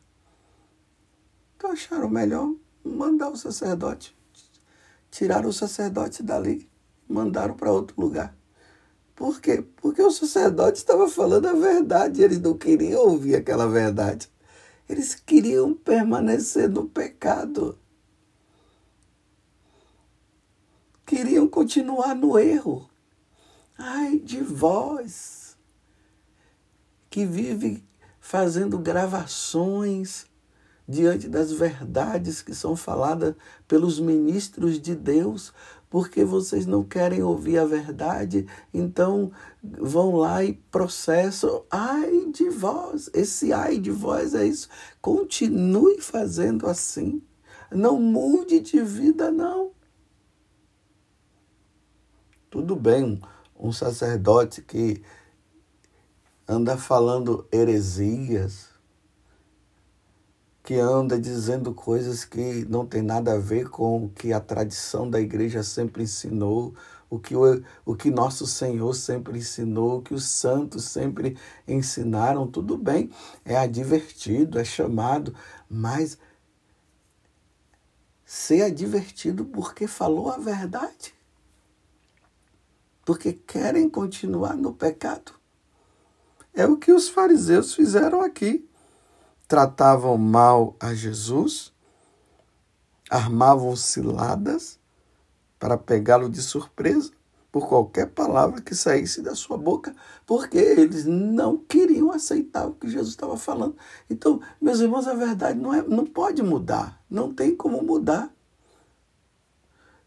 Então 1.55 1.71
acharam 1.71 2.09
melhor 2.09 2.53
mandar 2.83 3.29
o 3.29 3.37
sacerdote, 3.37 4.15
tirar 5.09 5.45
o 5.45 5.53
sacerdote 5.53 6.21
dali 6.21 6.69
mandaram 7.07 7.55
para 7.55 7.71
outro 7.71 7.99
lugar. 7.99 8.35
Por 9.15 9.39
quê? 9.39 9.63
Porque 9.77 10.01
o 10.01 10.11
sacerdote 10.11 10.79
estava 10.79 11.07
falando 11.07 11.47
a 11.47 11.53
verdade, 11.53 12.21
eles 12.21 12.39
não 12.39 12.57
queriam 12.57 13.01
ouvir 13.01 13.35
aquela 13.35 13.67
verdade. 13.67 14.29
Eles 14.89 15.15
queriam 15.15 15.73
permanecer 15.73 16.67
no 16.69 16.87
pecado. 16.87 17.77
Queriam 21.05 21.47
continuar 21.47 22.15
no 22.15 22.37
erro. 22.37 22.89
Ai 23.77 24.19
de 24.19 24.41
vós 24.41 25.55
que 27.09 27.25
vive 27.25 27.83
fazendo 28.33 28.79
gravações 28.79 30.25
diante 30.87 31.29
das 31.29 31.51
verdades 31.51 32.41
que 32.41 32.55
são 32.55 32.75
faladas 32.75 33.35
pelos 33.67 33.99
ministros 33.99 34.81
de 34.81 34.95
Deus, 34.95 35.53
porque 35.87 36.25
vocês 36.25 36.65
não 36.65 36.83
querem 36.83 37.21
ouvir 37.21 37.59
a 37.59 37.65
verdade, 37.65 38.47
então 38.73 39.31
vão 39.61 40.15
lá 40.15 40.43
e 40.43 40.53
processam. 40.71 41.63
Ai 41.69 42.31
de 42.31 42.49
vós, 42.49 43.07
esse 43.13 43.53
ai 43.53 43.77
de 43.77 43.91
vós 43.91 44.33
é 44.33 44.47
isso. 44.47 44.67
Continue 44.99 46.01
fazendo 46.01 46.65
assim. 46.65 47.21
Não 47.71 48.01
mude 48.01 48.61
de 48.61 48.81
vida, 48.81 49.29
não. 49.29 49.73
Tudo 52.49 52.75
bem, 52.75 53.21
um 53.55 53.71
sacerdote 53.71 54.63
que 54.63 55.03
anda 56.47 56.77
falando 56.77 57.47
heresias, 57.51 58.69
que 60.63 60.75
anda 60.75 61.19
dizendo 61.19 61.73
coisas 61.73 62.23
que 62.23 62.65
não 62.65 62.85
tem 62.85 63.01
nada 63.01 63.33
a 63.33 63.37
ver 63.37 63.69
com 63.69 64.05
o 64.05 64.09
que 64.09 64.31
a 64.31 64.39
tradição 64.39 65.09
da 65.09 65.19
igreja 65.19 65.61
sempre 65.61 66.03
ensinou, 66.03 66.73
o 67.09 67.19
que, 67.19 67.35
o, 67.35 67.63
o 67.85 67.95
que 67.95 68.09
nosso 68.09 68.47
Senhor 68.47 68.93
sempre 68.93 69.37
ensinou, 69.37 69.97
o 69.97 70.01
que 70.01 70.13
os 70.13 70.23
santos 70.23 70.85
sempre 70.85 71.37
ensinaram, 71.67 72.47
tudo 72.47 72.77
bem, 72.77 73.11
é 73.43 73.57
advertido, 73.57 74.57
é 74.57 74.63
chamado, 74.63 75.35
mas 75.69 76.17
ser 78.25 78.63
advertido 78.63 79.45
porque 79.45 79.85
falou 79.85 80.31
a 80.31 80.37
verdade. 80.37 81.13
Porque 83.05 83.33
querem 83.33 83.89
continuar 83.89 84.55
no 84.55 84.73
pecado. 84.73 85.42
É 86.53 86.65
o 86.65 86.77
que 86.77 86.91
os 86.91 87.09
fariseus 87.09 87.73
fizeram 87.73 88.21
aqui 88.21 88.67
tratavam 89.53 90.17
mal 90.17 90.75
a 90.79 90.95
Jesus, 90.95 91.71
armavam 93.07 93.75
ciladas 93.75 94.79
para 95.59 95.77
pegá-lo 95.77 96.27
de 96.27 96.41
surpresa, 96.41 97.11
por 97.51 97.69
qualquer 97.69 98.07
palavra 98.07 98.61
que 98.61 98.73
saísse 98.73 99.21
da 99.21 99.35
sua 99.35 99.55
boca, 99.55 99.95
porque 100.25 100.57
eles 100.57 101.05
não 101.05 101.55
queriam 101.55 102.11
aceitar 102.11 102.65
o 102.65 102.73
que 102.73 102.89
Jesus 102.89 103.09
estava 103.09 103.37
falando. 103.37 103.77
Então, 104.09 104.41
meus 104.59 104.79
irmãos, 104.79 105.07
a 105.07 105.13
verdade 105.13 105.59
não, 105.59 105.71
é, 105.71 105.83
não 105.83 106.03
pode 106.03 106.41
mudar, 106.41 106.99
não 107.07 107.31
tem 107.31 107.55
como 107.55 107.83
mudar. 107.83 108.33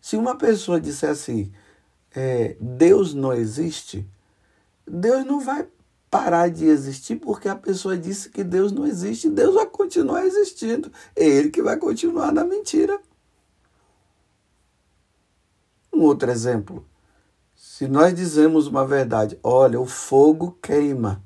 Se 0.01 0.17
uma 0.17 0.37
pessoa 0.37 0.81
disser 0.81 1.11
assim, 1.11 1.53
é, 2.13 2.57
Deus 2.61 3.15
não 3.15 3.33
existe, 3.33 4.05
Deus 4.85 5.25
não 5.25 5.39
vai 5.39 5.69
parar 6.17 6.49
de 6.49 6.65
existir 6.65 7.17
porque 7.17 7.47
a 7.47 7.55
pessoa 7.55 7.97
disse 7.97 8.31
que 8.31 8.43
Deus 8.43 8.73
não 8.73 8.87
existe, 8.87 9.29
Deus 9.29 9.55
vai 9.55 9.67
continuar 9.67 10.25
existindo. 10.25 10.91
É 11.15 11.27
Ele 11.27 11.51
que 11.51 11.61
vai 11.63 11.77
continuar 11.77 12.33
na 12.33 12.43
mentira. 12.43 12.99
Um 15.93 16.01
outro 16.03 16.31
exemplo. 16.31 16.87
Se 17.55 17.87
nós 17.87 18.15
dizemos 18.15 18.67
uma 18.67 18.87
verdade, 18.87 19.39
olha, 19.43 19.79
o 19.79 19.87
fogo 19.87 20.57
queima. 20.63 21.23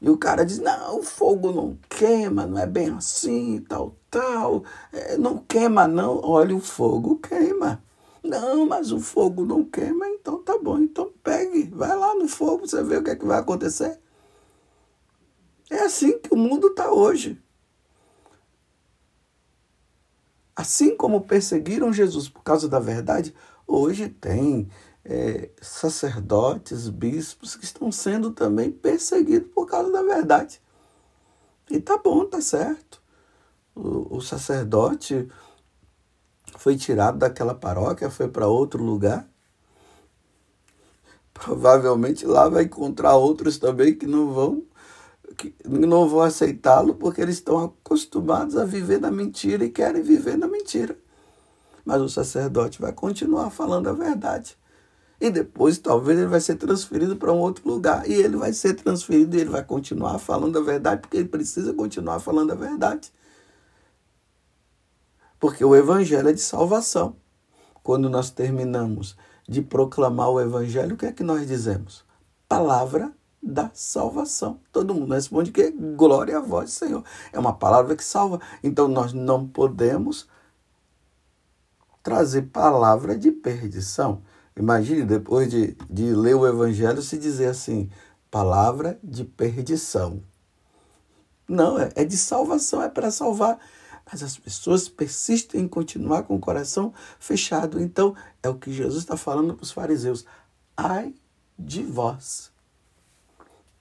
E 0.00 0.08
o 0.08 0.16
cara 0.16 0.44
diz, 0.44 0.58
não, 0.58 1.00
o 1.00 1.02
fogo 1.02 1.52
não 1.52 1.78
queima, 1.88 2.46
não 2.46 2.58
é 2.58 2.66
bem 2.66 2.90
assim, 2.90 3.60
tal, 3.68 3.96
tal. 4.10 4.64
É, 4.92 5.18
não 5.18 5.38
queima, 5.38 5.86
não. 5.86 6.20
Olha, 6.22 6.56
o 6.56 6.60
fogo 6.60 7.16
queima. 7.16 7.82
Não, 8.22 8.66
mas 8.66 8.92
o 8.92 9.00
fogo 9.00 9.44
não 9.44 9.64
queima, 9.64 10.06
então 10.08 10.42
tá 10.42 10.58
bom. 10.58 10.78
Então 10.78 11.12
pegue, 11.22 11.64
vai 11.64 11.96
lá 11.96 12.14
no 12.14 12.28
fogo, 12.28 12.66
você 12.66 12.82
vê 12.82 12.96
o 12.96 13.02
que 13.02 13.10
é 13.10 13.16
que 13.16 13.24
vai 13.24 13.38
acontecer. 13.38 13.98
É 15.70 15.80
assim 15.80 16.18
que 16.18 16.32
o 16.32 16.36
mundo 16.36 16.68
está 16.68 16.90
hoje. 16.90 17.40
Assim 20.56 20.96
como 20.96 21.20
perseguiram 21.20 21.92
Jesus 21.92 22.28
por 22.28 22.42
causa 22.42 22.68
da 22.68 22.80
verdade, 22.80 23.34
hoje 23.66 24.08
tem 24.08 24.68
é, 25.04 25.50
sacerdotes, 25.60 26.88
bispos 26.88 27.54
que 27.54 27.64
estão 27.64 27.92
sendo 27.92 28.32
também 28.32 28.70
perseguidos 28.70 29.50
por 29.52 29.66
causa 29.66 29.92
da 29.92 30.02
verdade. 30.02 30.60
E 31.70 31.80
tá 31.80 31.96
bom, 31.98 32.24
tá 32.24 32.40
certo. 32.40 33.00
O, 33.74 34.16
o 34.16 34.20
sacerdote 34.20 35.28
foi 36.58 36.76
tirado 36.76 37.18
daquela 37.18 37.54
paróquia, 37.54 38.10
foi 38.10 38.28
para 38.28 38.48
outro 38.48 38.82
lugar. 38.82 39.26
Provavelmente 41.32 42.26
lá 42.26 42.48
vai 42.48 42.64
encontrar 42.64 43.14
outros 43.14 43.58
também 43.58 43.94
que 43.94 44.06
não 44.06 44.32
vão 44.32 44.64
que 45.36 45.54
não 45.64 46.08
vão 46.08 46.22
aceitá-lo 46.22 46.94
porque 46.94 47.20
eles 47.20 47.36
estão 47.36 47.62
acostumados 47.62 48.56
a 48.56 48.64
viver 48.64 49.00
na 49.00 49.10
mentira 49.10 49.64
e 49.64 49.70
querem 49.70 50.02
viver 50.02 50.36
na 50.36 50.48
mentira. 50.48 50.98
Mas 51.84 52.02
o 52.02 52.08
sacerdote 52.08 52.80
vai 52.80 52.92
continuar 52.92 53.50
falando 53.50 53.88
a 53.88 53.92
verdade. 53.92 54.58
E 55.20 55.30
depois 55.30 55.78
talvez 55.78 56.18
ele 56.18 56.28
vai 56.28 56.40
ser 56.40 56.56
transferido 56.56 57.16
para 57.16 57.32
um 57.32 57.38
outro 57.38 57.68
lugar. 57.68 58.08
E 58.08 58.14
ele 58.14 58.36
vai 58.36 58.52
ser 58.52 58.74
transferido 58.74 59.36
e 59.36 59.40
ele 59.40 59.50
vai 59.50 59.62
continuar 59.62 60.18
falando 60.18 60.58
a 60.58 60.62
verdade, 60.62 61.02
porque 61.02 61.18
ele 61.18 61.28
precisa 61.28 61.72
continuar 61.72 62.18
falando 62.18 62.50
a 62.50 62.56
verdade. 62.56 63.12
Porque 65.38 65.64
o 65.64 65.74
evangelho 65.74 66.28
é 66.28 66.32
de 66.32 66.40
salvação. 66.40 67.16
Quando 67.82 68.08
nós 68.10 68.30
terminamos 68.30 69.16
de 69.48 69.62
proclamar 69.62 70.30
o 70.30 70.40
evangelho, 70.40 70.94
o 70.94 70.98
que 70.98 71.06
é 71.06 71.12
que 71.12 71.22
nós 71.22 71.46
dizemos? 71.46 72.04
Palavra 72.48 73.12
da 73.42 73.70
salvação. 73.72 74.60
Todo 74.72 74.94
mundo 74.94 75.14
responde 75.14 75.52
que 75.52 75.70
glória 75.70 76.38
a 76.38 76.40
vós, 76.40 76.72
Senhor. 76.72 77.04
É 77.32 77.38
uma 77.38 77.52
palavra 77.52 77.96
que 77.96 78.04
salva. 78.04 78.40
Então 78.62 78.88
nós 78.88 79.12
não 79.12 79.46
podemos 79.46 80.28
trazer 82.02 82.42
palavra 82.42 83.16
de 83.16 83.30
perdição. 83.30 84.22
Imagine, 84.56 85.04
depois 85.04 85.48
de, 85.48 85.76
de 85.88 86.14
ler 86.14 86.34
o 86.34 86.46
Evangelho, 86.46 87.00
se 87.00 87.16
dizer 87.16 87.46
assim: 87.46 87.88
palavra 88.30 88.98
de 89.02 89.24
perdição. 89.24 90.22
Não, 91.48 91.78
é, 91.78 91.90
é 91.94 92.04
de 92.04 92.16
salvação, 92.16 92.82
é 92.82 92.88
para 92.88 93.10
salvar. 93.10 93.58
Mas 94.10 94.22
as 94.22 94.38
pessoas 94.38 94.88
persistem 94.88 95.62
em 95.62 95.68
continuar 95.68 96.22
com 96.22 96.34
o 96.34 96.40
coração 96.40 96.92
fechado. 97.18 97.80
Então, 97.80 98.14
é 98.42 98.48
o 98.48 98.54
que 98.54 98.72
Jesus 98.72 99.02
está 99.02 99.16
falando 99.16 99.54
para 99.54 99.64
os 99.64 99.70
fariseus: 99.70 100.24
ai 100.76 101.14
de 101.58 101.82
vós. 101.82 102.50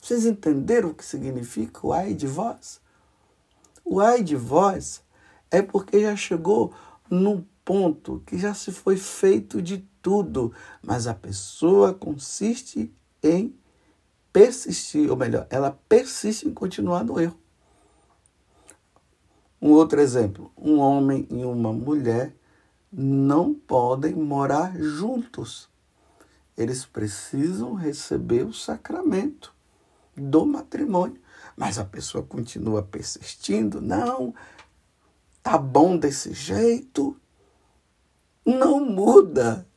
Vocês 0.02 0.26
entenderam 0.26 0.90
o 0.90 0.94
que 0.94 1.06
significa 1.06 1.86
o 1.86 1.94
ai 1.94 2.14
de 2.14 2.28
vós? 2.28 2.82
O 3.84 4.00
ai 4.00 4.22
de 4.22 4.36
vós 4.36 5.02
é 5.50 5.62
porque 5.62 6.02
já 6.02 6.16
chegou 6.16 6.74
num 7.10 7.44
ponto 7.64 8.22
que 8.26 8.38
já 8.38 8.54
se 8.54 8.72
foi 8.72 8.98
feito 8.98 9.62
de 9.62 9.80
tudo, 10.02 10.54
mas 10.82 11.08
a 11.08 11.14
pessoa 11.14 11.94
consiste 11.94 12.94
em 13.22 13.54
persistir, 14.32 15.10
ou 15.10 15.18
melhor, 15.18 15.48
ela 15.50 15.78
persiste 15.90 16.48
em 16.48 16.54
continuar 16.54 17.04
no 17.04 17.20
erro. 17.20 17.38
Um 19.62 19.72
outro 19.72 20.00
exemplo: 20.00 20.52
um 20.58 20.78
homem 20.80 21.28
e 21.30 21.44
uma 21.44 21.74
mulher 21.74 22.34
não 22.92 23.54
podem 23.54 24.14
morar 24.14 24.76
juntos. 24.78 25.70
Eles 26.58 26.86
precisam 26.86 27.74
receber 27.74 28.44
o 28.44 28.54
sacramento 28.54 29.54
do 30.16 30.46
matrimônio. 30.46 31.22
Mas 31.56 31.78
a 31.78 31.86
pessoa 31.86 32.24
continua 32.24 32.82
persistindo, 32.82 33.82
não, 33.82 34.34
tá 35.42 35.58
bom 35.58 35.98
desse 35.98 36.34
jeito, 36.34 37.16
não 38.46 38.84
muda. 38.84 39.68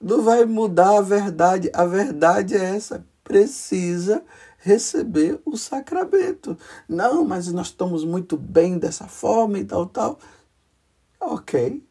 Não 0.00 0.22
vai 0.22 0.44
mudar 0.44 0.98
a 0.98 1.02
verdade. 1.02 1.70
A 1.72 1.84
verdade 1.84 2.54
é 2.54 2.76
essa. 2.76 3.04
Precisa 3.24 4.22
receber 4.58 5.40
o 5.44 5.56
sacramento. 5.56 6.56
Não, 6.88 7.24
mas 7.24 7.52
nós 7.52 7.68
estamos 7.68 8.04
muito 8.04 8.36
bem 8.36 8.78
dessa 8.78 9.06
forma 9.06 9.58
e 9.58 9.64
tal, 9.64 9.86
tal. 9.86 10.18
Ok. 11.20 11.84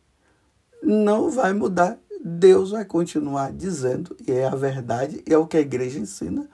Não 0.83 1.29
vai 1.29 1.53
mudar. 1.53 1.99
Deus 2.27 2.71
vai 2.71 2.83
continuar 2.83 3.51
dizendo, 3.51 4.15
e 4.27 4.31
é 4.31 4.47
a 4.47 4.55
verdade, 4.55 5.23
e 5.27 5.31
é 5.31 5.37
o 5.37 5.45
que 5.45 5.57
a 5.57 5.61
igreja 5.61 5.99
ensina, 5.99 6.49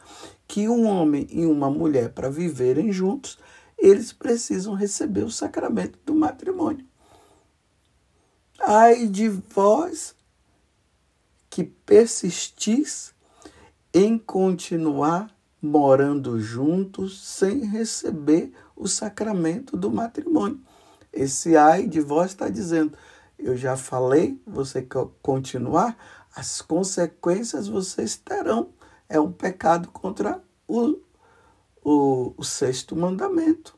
que 0.45 0.67
um 0.67 0.86
homem 0.86 1.26
e 1.32 1.45
uma 1.45 1.69
mulher, 1.69 2.10
para 2.12 2.30
viverem 2.30 2.91
juntos, 2.91 3.39
eles 3.78 4.12
precisam 4.12 4.74
receber 4.74 5.24
o 5.24 5.32
sacramento 5.32 5.97
do 6.06 6.13
matrimônio. 6.13 6.86
Ai 8.60 9.08
de 9.08 9.30
vós 9.30 10.13
que 11.50 11.63
persistis 11.63 13.13
em 13.93 14.17
continuar 14.17 15.34
morando 15.62 16.39
juntos 16.39 17.21
sem 17.21 17.65
receber 17.65 18.52
o 18.76 18.88
sacramento 18.88 19.78
do 19.78 19.91
matrimônio. 19.91 20.60
Esse 21.13 21.56
ai 21.56 21.88
de 21.88 22.00
vós 22.00 22.32
está 22.32 22.50
dizendo: 22.50 22.97
eu 23.38 23.56
já 23.56 23.78
falei, 23.78 24.41
você 24.45 24.82
quer 24.82 25.06
continuar, 25.21 25.97
as 26.36 26.62
consequências 26.62 27.67
vocês 27.67 28.15
terão. 28.15 28.69
É 29.08 29.19
um 29.19 29.32
pecado 29.32 29.89
contra 29.89 30.41
o, 30.67 30.97
o, 31.84 32.34
o 32.38 32.43
sexto 32.43 32.95
mandamento. 32.95 33.78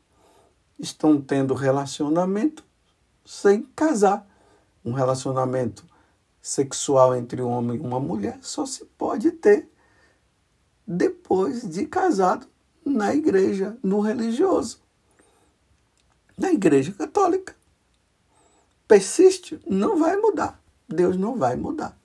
Estão 0.78 1.20
tendo 1.20 1.54
relacionamento 1.54 2.64
sem 3.24 3.62
casar 3.74 4.26
um 4.84 4.92
relacionamento 4.92 5.84
sexual 6.40 7.16
entre 7.16 7.40
um 7.40 7.48
homem 7.48 7.78
e 7.78 7.80
uma 7.80 7.98
mulher 7.98 8.38
só 8.42 8.66
se 8.66 8.84
pode 8.84 9.30
ter 9.30 9.70
depois 10.86 11.68
de 11.68 11.86
casado 11.86 12.46
na 12.84 13.14
igreja, 13.14 13.76
no 13.82 14.00
religioso. 14.00 14.80
Na 16.36 16.52
igreja 16.52 16.92
católica. 16.92 17.54
Persiste, 18.86 19.60
não 19.66 19.98
vai 19.98 20.16
mudar. 20.16 20.60
Deus 20.88 21.16
não 21.16 21.36
vai 21.36 21.56
mudar. 21.56 21.98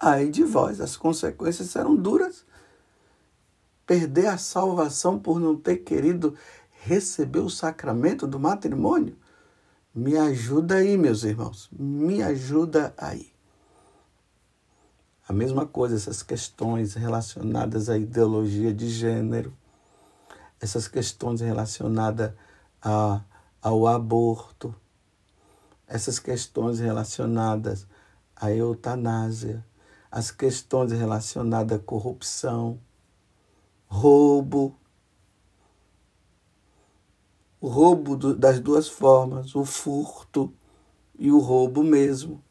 Aí 0.00 0.30
de 0.30 0.44
vós, 0.44 0.80
as 0.80 0.96
consequências 0.96 1.70
serão 1.70 1.96
duras. 1.96 2.44
Perder 3.86 4.26
a 4.26 4.38
salvação 4.38 5.18
por 5.18 5.40
não 5.40 5.56
ter 5.56 5.78
querido 5.78 6.36
receber 6.82 7.40
o 7.40 7.50
sacramento 7.50 8.26
do 8.26 8.38
matrimônio 8.38 9.16
me 9.94 10.16
ajuda 10.16 10.76
aí, 10.76 10.96
meus 10.96 11.24
irmãos. 11.24 11.68
Me 11.72 12.22
ajuda 12.22 12.94
aí. 12.96 13.32
A 15.30 15.32
mesma 15.32 15.64
coisa, 15.64 15.94
essas 15.94 16.24
questões 16.24 16.94
relacionadas 16.94 17.88
à 17.88 17.96
ideologia 17.96 18.74
de 18.74 18.88
gênero, 18.88 19.56
essas 20.60 20.88
questões 20.88 21.40
relacionadas 21.40 22.32
a, 22.82 23.20
ao 23.62 23.86
aborto, 23.86 24.74
essas 25.86 26.18
questões 26.18 26.80
relacionadas 26.80 27.86
à 28.34 28.50
eutanásia, 28.50 29.64
as 30.10 30.32
questões 30.32 30.90
relacionadas 30.90 31.78
à 31.78 31.80
corrupção, 31.80 32.80
roubo, 33.86 34.74
o 37.60 37.68
roubo 37.68 38.16
das 38.34 38.58
duas 38.58 38.88
formas, 38.88 39.54
o 39.54 39.64
furto 39.64 40.52
e 41.16 41.30
o 41.30 41.38
roubo 41.38 41.84
mesmo. 41.84 42.42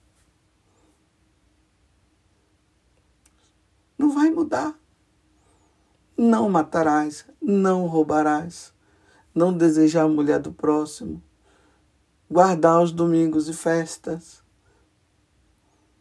Não 3.99 4.09
vai 4.09 4.29
mudar. 4.29 4.79
Não 6.17 6.49
matarás, 6.49 7.25
não 7.41 7.85
roubarás, 7.85 8.73
não 9.35 9.51
desejar 9.51 10.03
a 10.03 10.07
mulher 10.07 10.39
do 10.39 10.53
próximo, 10.53 11.21
guardar 12.31 12.81
os 12.81 12.93
domingos 12.93 13.49
e 13.49 13.53
festas, 13.53 14.41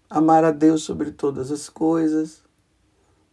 amar 0.09 0.45
a 0.45 0.53
Deus 0.53 0.83
sobre 0.83 1.11
todas 1.11 1.51
as 1.51 1.69
coisas 1.69 2.45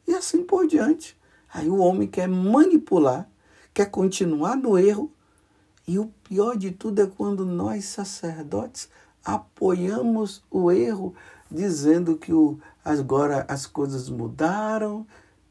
e 0.07 0.15
assim 0.15 0.43
por 0.43 0.65
diante. 0.65 1.15
Aí 1.53 1.69
o 1.69 1.77
homem 1.77 2.07
quer 2.07 2.27
manipular, 2.27 3.29
quer 3.71 3.89
continuar 3.91 4.55
no 4.55 4.79
erro, 4.79 5.11
e 5.87 5.99
o 5.99 6.07
pior 6.23 6.57
de 6.57 6.71
tudo 6.71 7.03
é 7.03 7.07
quando 7.07 7.45
nós, 7.45 7.85
sacerdotes, 7.85 8.89
apoiamos 9.23 10.43
o 10.49 10.71
erro, 10.71 11.15
dizendo 11.49 12.17
que 12.17 12.33
o, 12.33 12.59
agora 12.83 13.45
as 13.47 13.65
coisas 13.65 14.09
mudaram, 14.09 15.05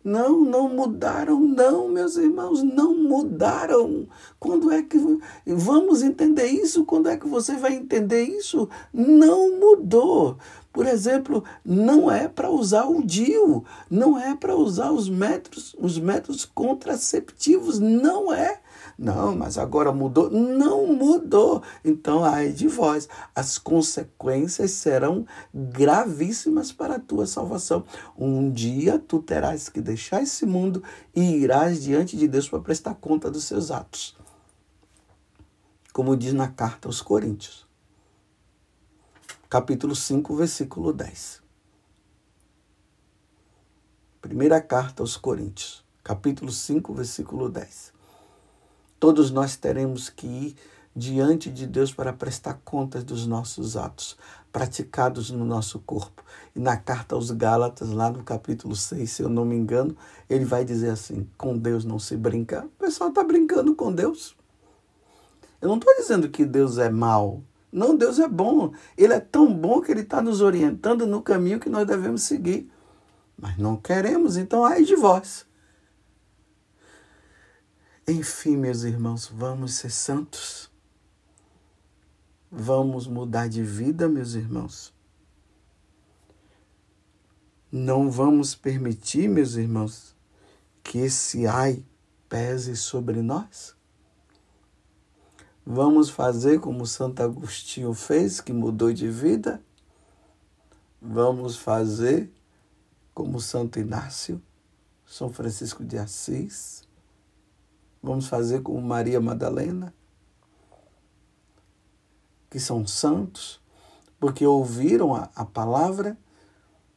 não, 0.04 0.40
não 0.44 0.68
mudaram, 0.68 1.40
não, 1.40 1.88
meus 1.88 2.16
irmãos, 2.16 2.62
não 2.62 2.94
mudaram. 2.94 4.07
Quando 4.38 4.70
é 4.70 4.83
que 4.83 4.98
vamos 5.46 6.02
entender 6.02 6.46
isso? 6.46 6.85
Quando 6.85 7.09
é 7.09 7.16
que 7.16 7.26
você 7.26 7.57
vai 7.57 7.74
entender 7.74 8.22
isso? 8.22 8.68
Não 8.92 9.59
mudou. 9.59 10.37
Por 10.70 10.87
exemplo, 10.87 11.42
não 11.64 12.11
é 12.11 12.28
para 12.28 12.50
usar 12.50 12.85
o 12.85 13.02
DIU, 13.02 13.64
não 13.88 14.18
é 14.18 14.37
para 14.37 14.54
usar 14.54 14.90
os 14.90 15.09
métodos, 15.09 15.74
os 15.78 15.98
métodos 15.98 16.44
contraceptivos, 16.44 17.78
não 17.78 18.35
é. 18.35 18.61
Não, 18.98 19.35
mas 19.37 19.59
agora 19.59 19.92
mudou. 19.92 20.30
Não 20.30 20.87
mudou. 20.87 21.62
Então, 21.85 22.24
ai 22.24 22.50
de 22.52 22.68
vós, 22.68 23.09
as 23.35 23.59
consequências 23.59 24.70
serão 24.70 25.26
gravíssimas 25.52 26.72
para 26.72 26.96
a 26.96 27.00
tua 27.00 27.26
salvação. 27.26 27.85
Um 28.16 28.50
dia 28.50 28.98
tu 28.98 29.20
terás 29.20 29.68
que 29.68 29.80
deixar 29.80 30.22
esse 30.22 30.46
mundo 30.46 30.83
e 31.14 31.20
irás 31.20 31.83
diante 31.83 32.16
de 32.16 32.28
Deus 32.28 32.48
para 32.48 32.61
prestar 32.61 32.94
conta 32.94 33.30
dos 33.30 33.44
seus 33.44 33.70
atos. 33.70 34.16
Como 35.92 36.16
diz 36.16 36.33
na 36.33 36.48
carta 36.48 36.88
aos 36.88 37.00
Coríntios, 37.00 37.66
capítulo 39.48 39.94
5, 39.94 40.35
versículo 40.35 40.92
10. 40.92 41.42
Primeira 44.20 44.61
carta 44.61 45.02
aos 45.02 45.16
Coríntios, 45.16 45.85
capítulo 46.02 46.50
5, 46.50 46.92
versículo 46.94 47.48
10. 47.48 47.93
Todos 49.05 49.31
nós 49.31 49.55
teremos 49.55 50.09
que 50.09 50.27
ir 50.27 50.57
diante 50.97 51.51
de 51.51 51.67
Deus 51.67 51.93
para 51.93 52.11
prestar 52.11 52.59
contas 52.64 53.05
dos 53.05 53.27
nossos 53.27 53.77
atos 53.77 54.17
praticados 54.51 55.31
no 55.31 55.45
nosso 55.45 55.79
corpo. 55.81 56.25
E 56.57 56.59
na 56.59 56.79
carta 56.79 57.14
aos 57.14 57.31
Gálatas, 57.31 57.90
lá 57.90 58.09
no 58.09 58.25
capítulo 58.25 58.75
6, 58.75 59.11
se 59.11 59.23
eu 59.23 59.29
não 59.29 59.45
me 59.45 59.57
engano, 59.57 59.95
ele 60.27 60.47
vai 60.47 60.64
dizer 60.64 60.88
assim: 60.88 61.29
com 61.37 61.59
Deus 61.59 61.85
não 61.85 61.99
se 61.99 62.17
brinca. 62.17 62.64
O 62.64 62.83
pessoal 62.83 63.11
está 63.11 63.23
brincando 63.23 63.75
com 63.75 63.93
Deus. 63.93 64.35
Eu 65.61 65.69
não 65.69 65.77
estou 65.77 65.95
dizendo 65.97 66.31
que 66.31 66.47
Deus 66.47 66.79
é 66.79 66.88
mau. 66.88 67.43
Não, 67.71 67.95
Deus 67.95 68.19
é 68.19 68.27
bom. 68.27 68.73
Ele 68.97 69.12
é 69.12 69.21
tão 69.21 69.53
bom 69.53 69.83
que 69.83 69.93
ele 69.93 70.01
está 70.01 70.23
nos 70.23 70.40
orientando 70.40 71.07
no 71.07 71.21
caminho 71.21 71.61
que 71.61 71.69
nós 71.69 71.87
devemos 71.87 72.23
seguir. 72.23 72.73
Mas 73.37 73.59
não 73.59 73.77
queremos, 73.77 74.38
então 74.38 74.64
ai 74.64 74.83
de 74.83 74.97
vós. 74.97 75.45
Enfim, 78.07 78.55
meus 78.59 78.83
irmãos, 78.83 79.29
vamos 79.29 79.75
ser 79.75 79.90
santos. 79.90 80.71
Vamos 82.51 83.07
mudar 83.07 83.49
de 83.49 83.62
vida, 83.62 84.07
meus 84.07 84.35
irmãos. 84.35 84.93
Não 87.73 88.11
vamos 88.11 88.55
permitir, 88.55 89.27
meus 89.27 89.55
irmãos, 89.55 90.14
que 90.83 90.99
esse 90.99 91.47
ai 91.47 91.83
pese 92.29 92.77
sobre 92.77 93.23
nós. 93.23 93.75
Vamos 95.64 96.11
fazer 96.11 96.61
como 96.61 96.87
Santo 96.87 97.23
Agostinho 97.23 97.95
fez, 97.95 98.38
que 98.38 98.53
mudou 98.53 98.93
de 98.93 99.09
vida. 99.09 99.62
Vamos 101.01 101.57
fazer 101.57 102.31
como 103.14 103.40
Santo 103.40 103.79
Inácio, 103.79 104.43
São 105.07 105.33
Francisco 105.33 105.83
de 105.83 105.97
Assis 105.97 106.84
Vamos 108.05 108.29
fazer 108.29 108.61
como 108.61 108.83
Maria 108.83 109.19
Madalena, 109.19 109.95
que 112.51 112.61
são 112.61 112.87
santos, 112.87 113.62
porque 114.21 114.47
ouviram 114.47 115.14
a, 115.14 115.31
a 115.35 115.43
palavra. 115.43 116.19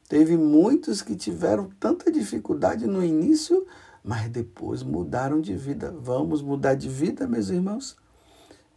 Teve 0.10 0.36
muitos 0.36 1.02
que 1.02 1.16
tiveram 1.16 1.70
tanta 1.80 2.12
dificuldade 2.12 2.86
no 2.86 3.02
início, 3.02 3.66
mas 4.04 4.30
depois 4.30 4.84
mudaram 4.84 5.40
de 5.40 5.56
vida. 5.56 5.96
Vamos 5.98 6.42
mudar 6.42 6.76
de 6.76 6.90
vida, 6.90 7.26
meus 7.26 7.48
irmãos? 7.48 7.96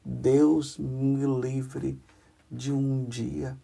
Deus 0.04 0.78
me 0.78 1.26
livre 1.40 2.00
de 2.48 2.72
um 2.72 3.06
dia 3.06 3.58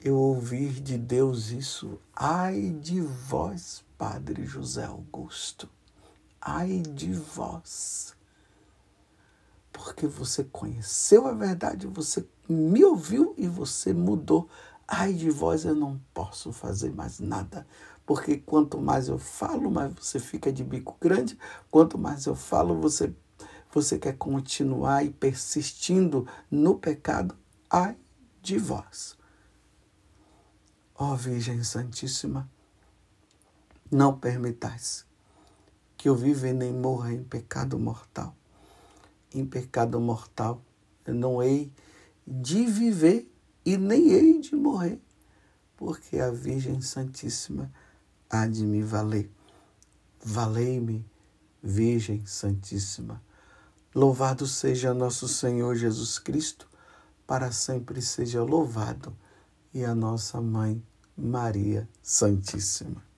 eu 0.00 0.16
ouvir 0.16 0.82
de 0.82 0.98
Deus 0.98 1.50
isso. 1.50 1.98
Ai 2.14 2.70
de 2.70 3.00
vós, 3.00 3.84
Padre 3.96 4.44
José 4.44 4.84
Augusto 4.84 5.70
ai 6.44 6.80
de 6.80 7.12
vós. 7.12 8.14
Porque 9.72 10.06
você 10.06 10.44
conheceu 10.44 11.26
a 11.26 11.32
verdade, 11.32 11.86
você 11.86 12.24
me 12.48 12.84
ouviu 12.84 13.34
e 13.38 13.48
você 13.48 13.94
mudou. 13.94 14.48
Ai 14.86 15.14
de 15.14 15.30
vós, 15.30 15.64
eu 15.64 15.74
não 15.74 15.98
posso 16.12 16.52
fazer 16.52 16.92
mais 16.92 17.18
nada. 17.18 17.66
Porque 18.04 18.36
quanto 18.36 18.78
mais 18.78 19.08
eu 19.08 19.18
falo, 19.18 19.70
mais 19.70 19.92
você 19.94 20.20
fica 20.20 20.52
de 20.52 20.62
bico 20.62 20.96
grande. 21.00 21.38
Quanto 21.70 21.96
mais 21.96 22.26
eu 22.26 22.36
falo, 22.36 22.78
você, 22.78 23.12
você 23.72 23.98
quer 23.98 24.16
continuar 24.18 25.02
e 25.04 25.10
persistindo 25.10 26.28
no 26.50 26.78
pecado. 26.78 27.34
Ai 27.70 27.96
de 28.42 28.58
vós. 28.58 29.16
Ó 30.94 31.12
oh, 31.12 31.16
Virgem 31.16 31.64
Santíssima, 31.64 32.48
não 33.90 34.16
permitais 34.16 35.03
que 36.04 36.08
eu 36.10 36.14
viva 36.14 36.46
e 36.46 36.52
nem 36.52 36.70
morra 36.70 37.14
em 37.14 37.24
pecado 37.24 37.78
mortal. 37.78 38.36
Em 39.32 39.42
pecado 39.42 39.98
mortal 39.98 40.62
eu 41.06 41.14
não 41.14 41.42
hei 41.42 41.72
de 42.26 42.66
viver 42.66 43.26
e 43.64 43.78
nem 43.78 44.10
hei 44.10 44.38
de 44.38 44.54
morrer, 44.54 45.00
porque 45.78 46.18
a 46.18 46.30
Virgem 46.30 46.82
Santíssima 46.82 47.72
há 48.28 48.46
de 48.46 48.66
me 48.66 48.82
valer. 48.82 49.30
Valei-me, 50.22 51.06
Virgem 51.62 52.26
Santíssima. 52.26 53.22
Louvado 53.94 54.46
seja 54.46 54.92
nosso 54.92 55.26
Senhor 55.26 55.74
Jesus 55.74 56.18
Cristo, 56.18 56.68
para 57.26 57.50
sempre 57.50 58.02
seja 58.02 58.42
louvado, 58.42 59.16
e 59.72 59.82
a 59.82 59.94
nossa 59.94 60.38
Mãe 60.38 60.84
Maria 61.16 61.88
Santíssima. 62.02 63.13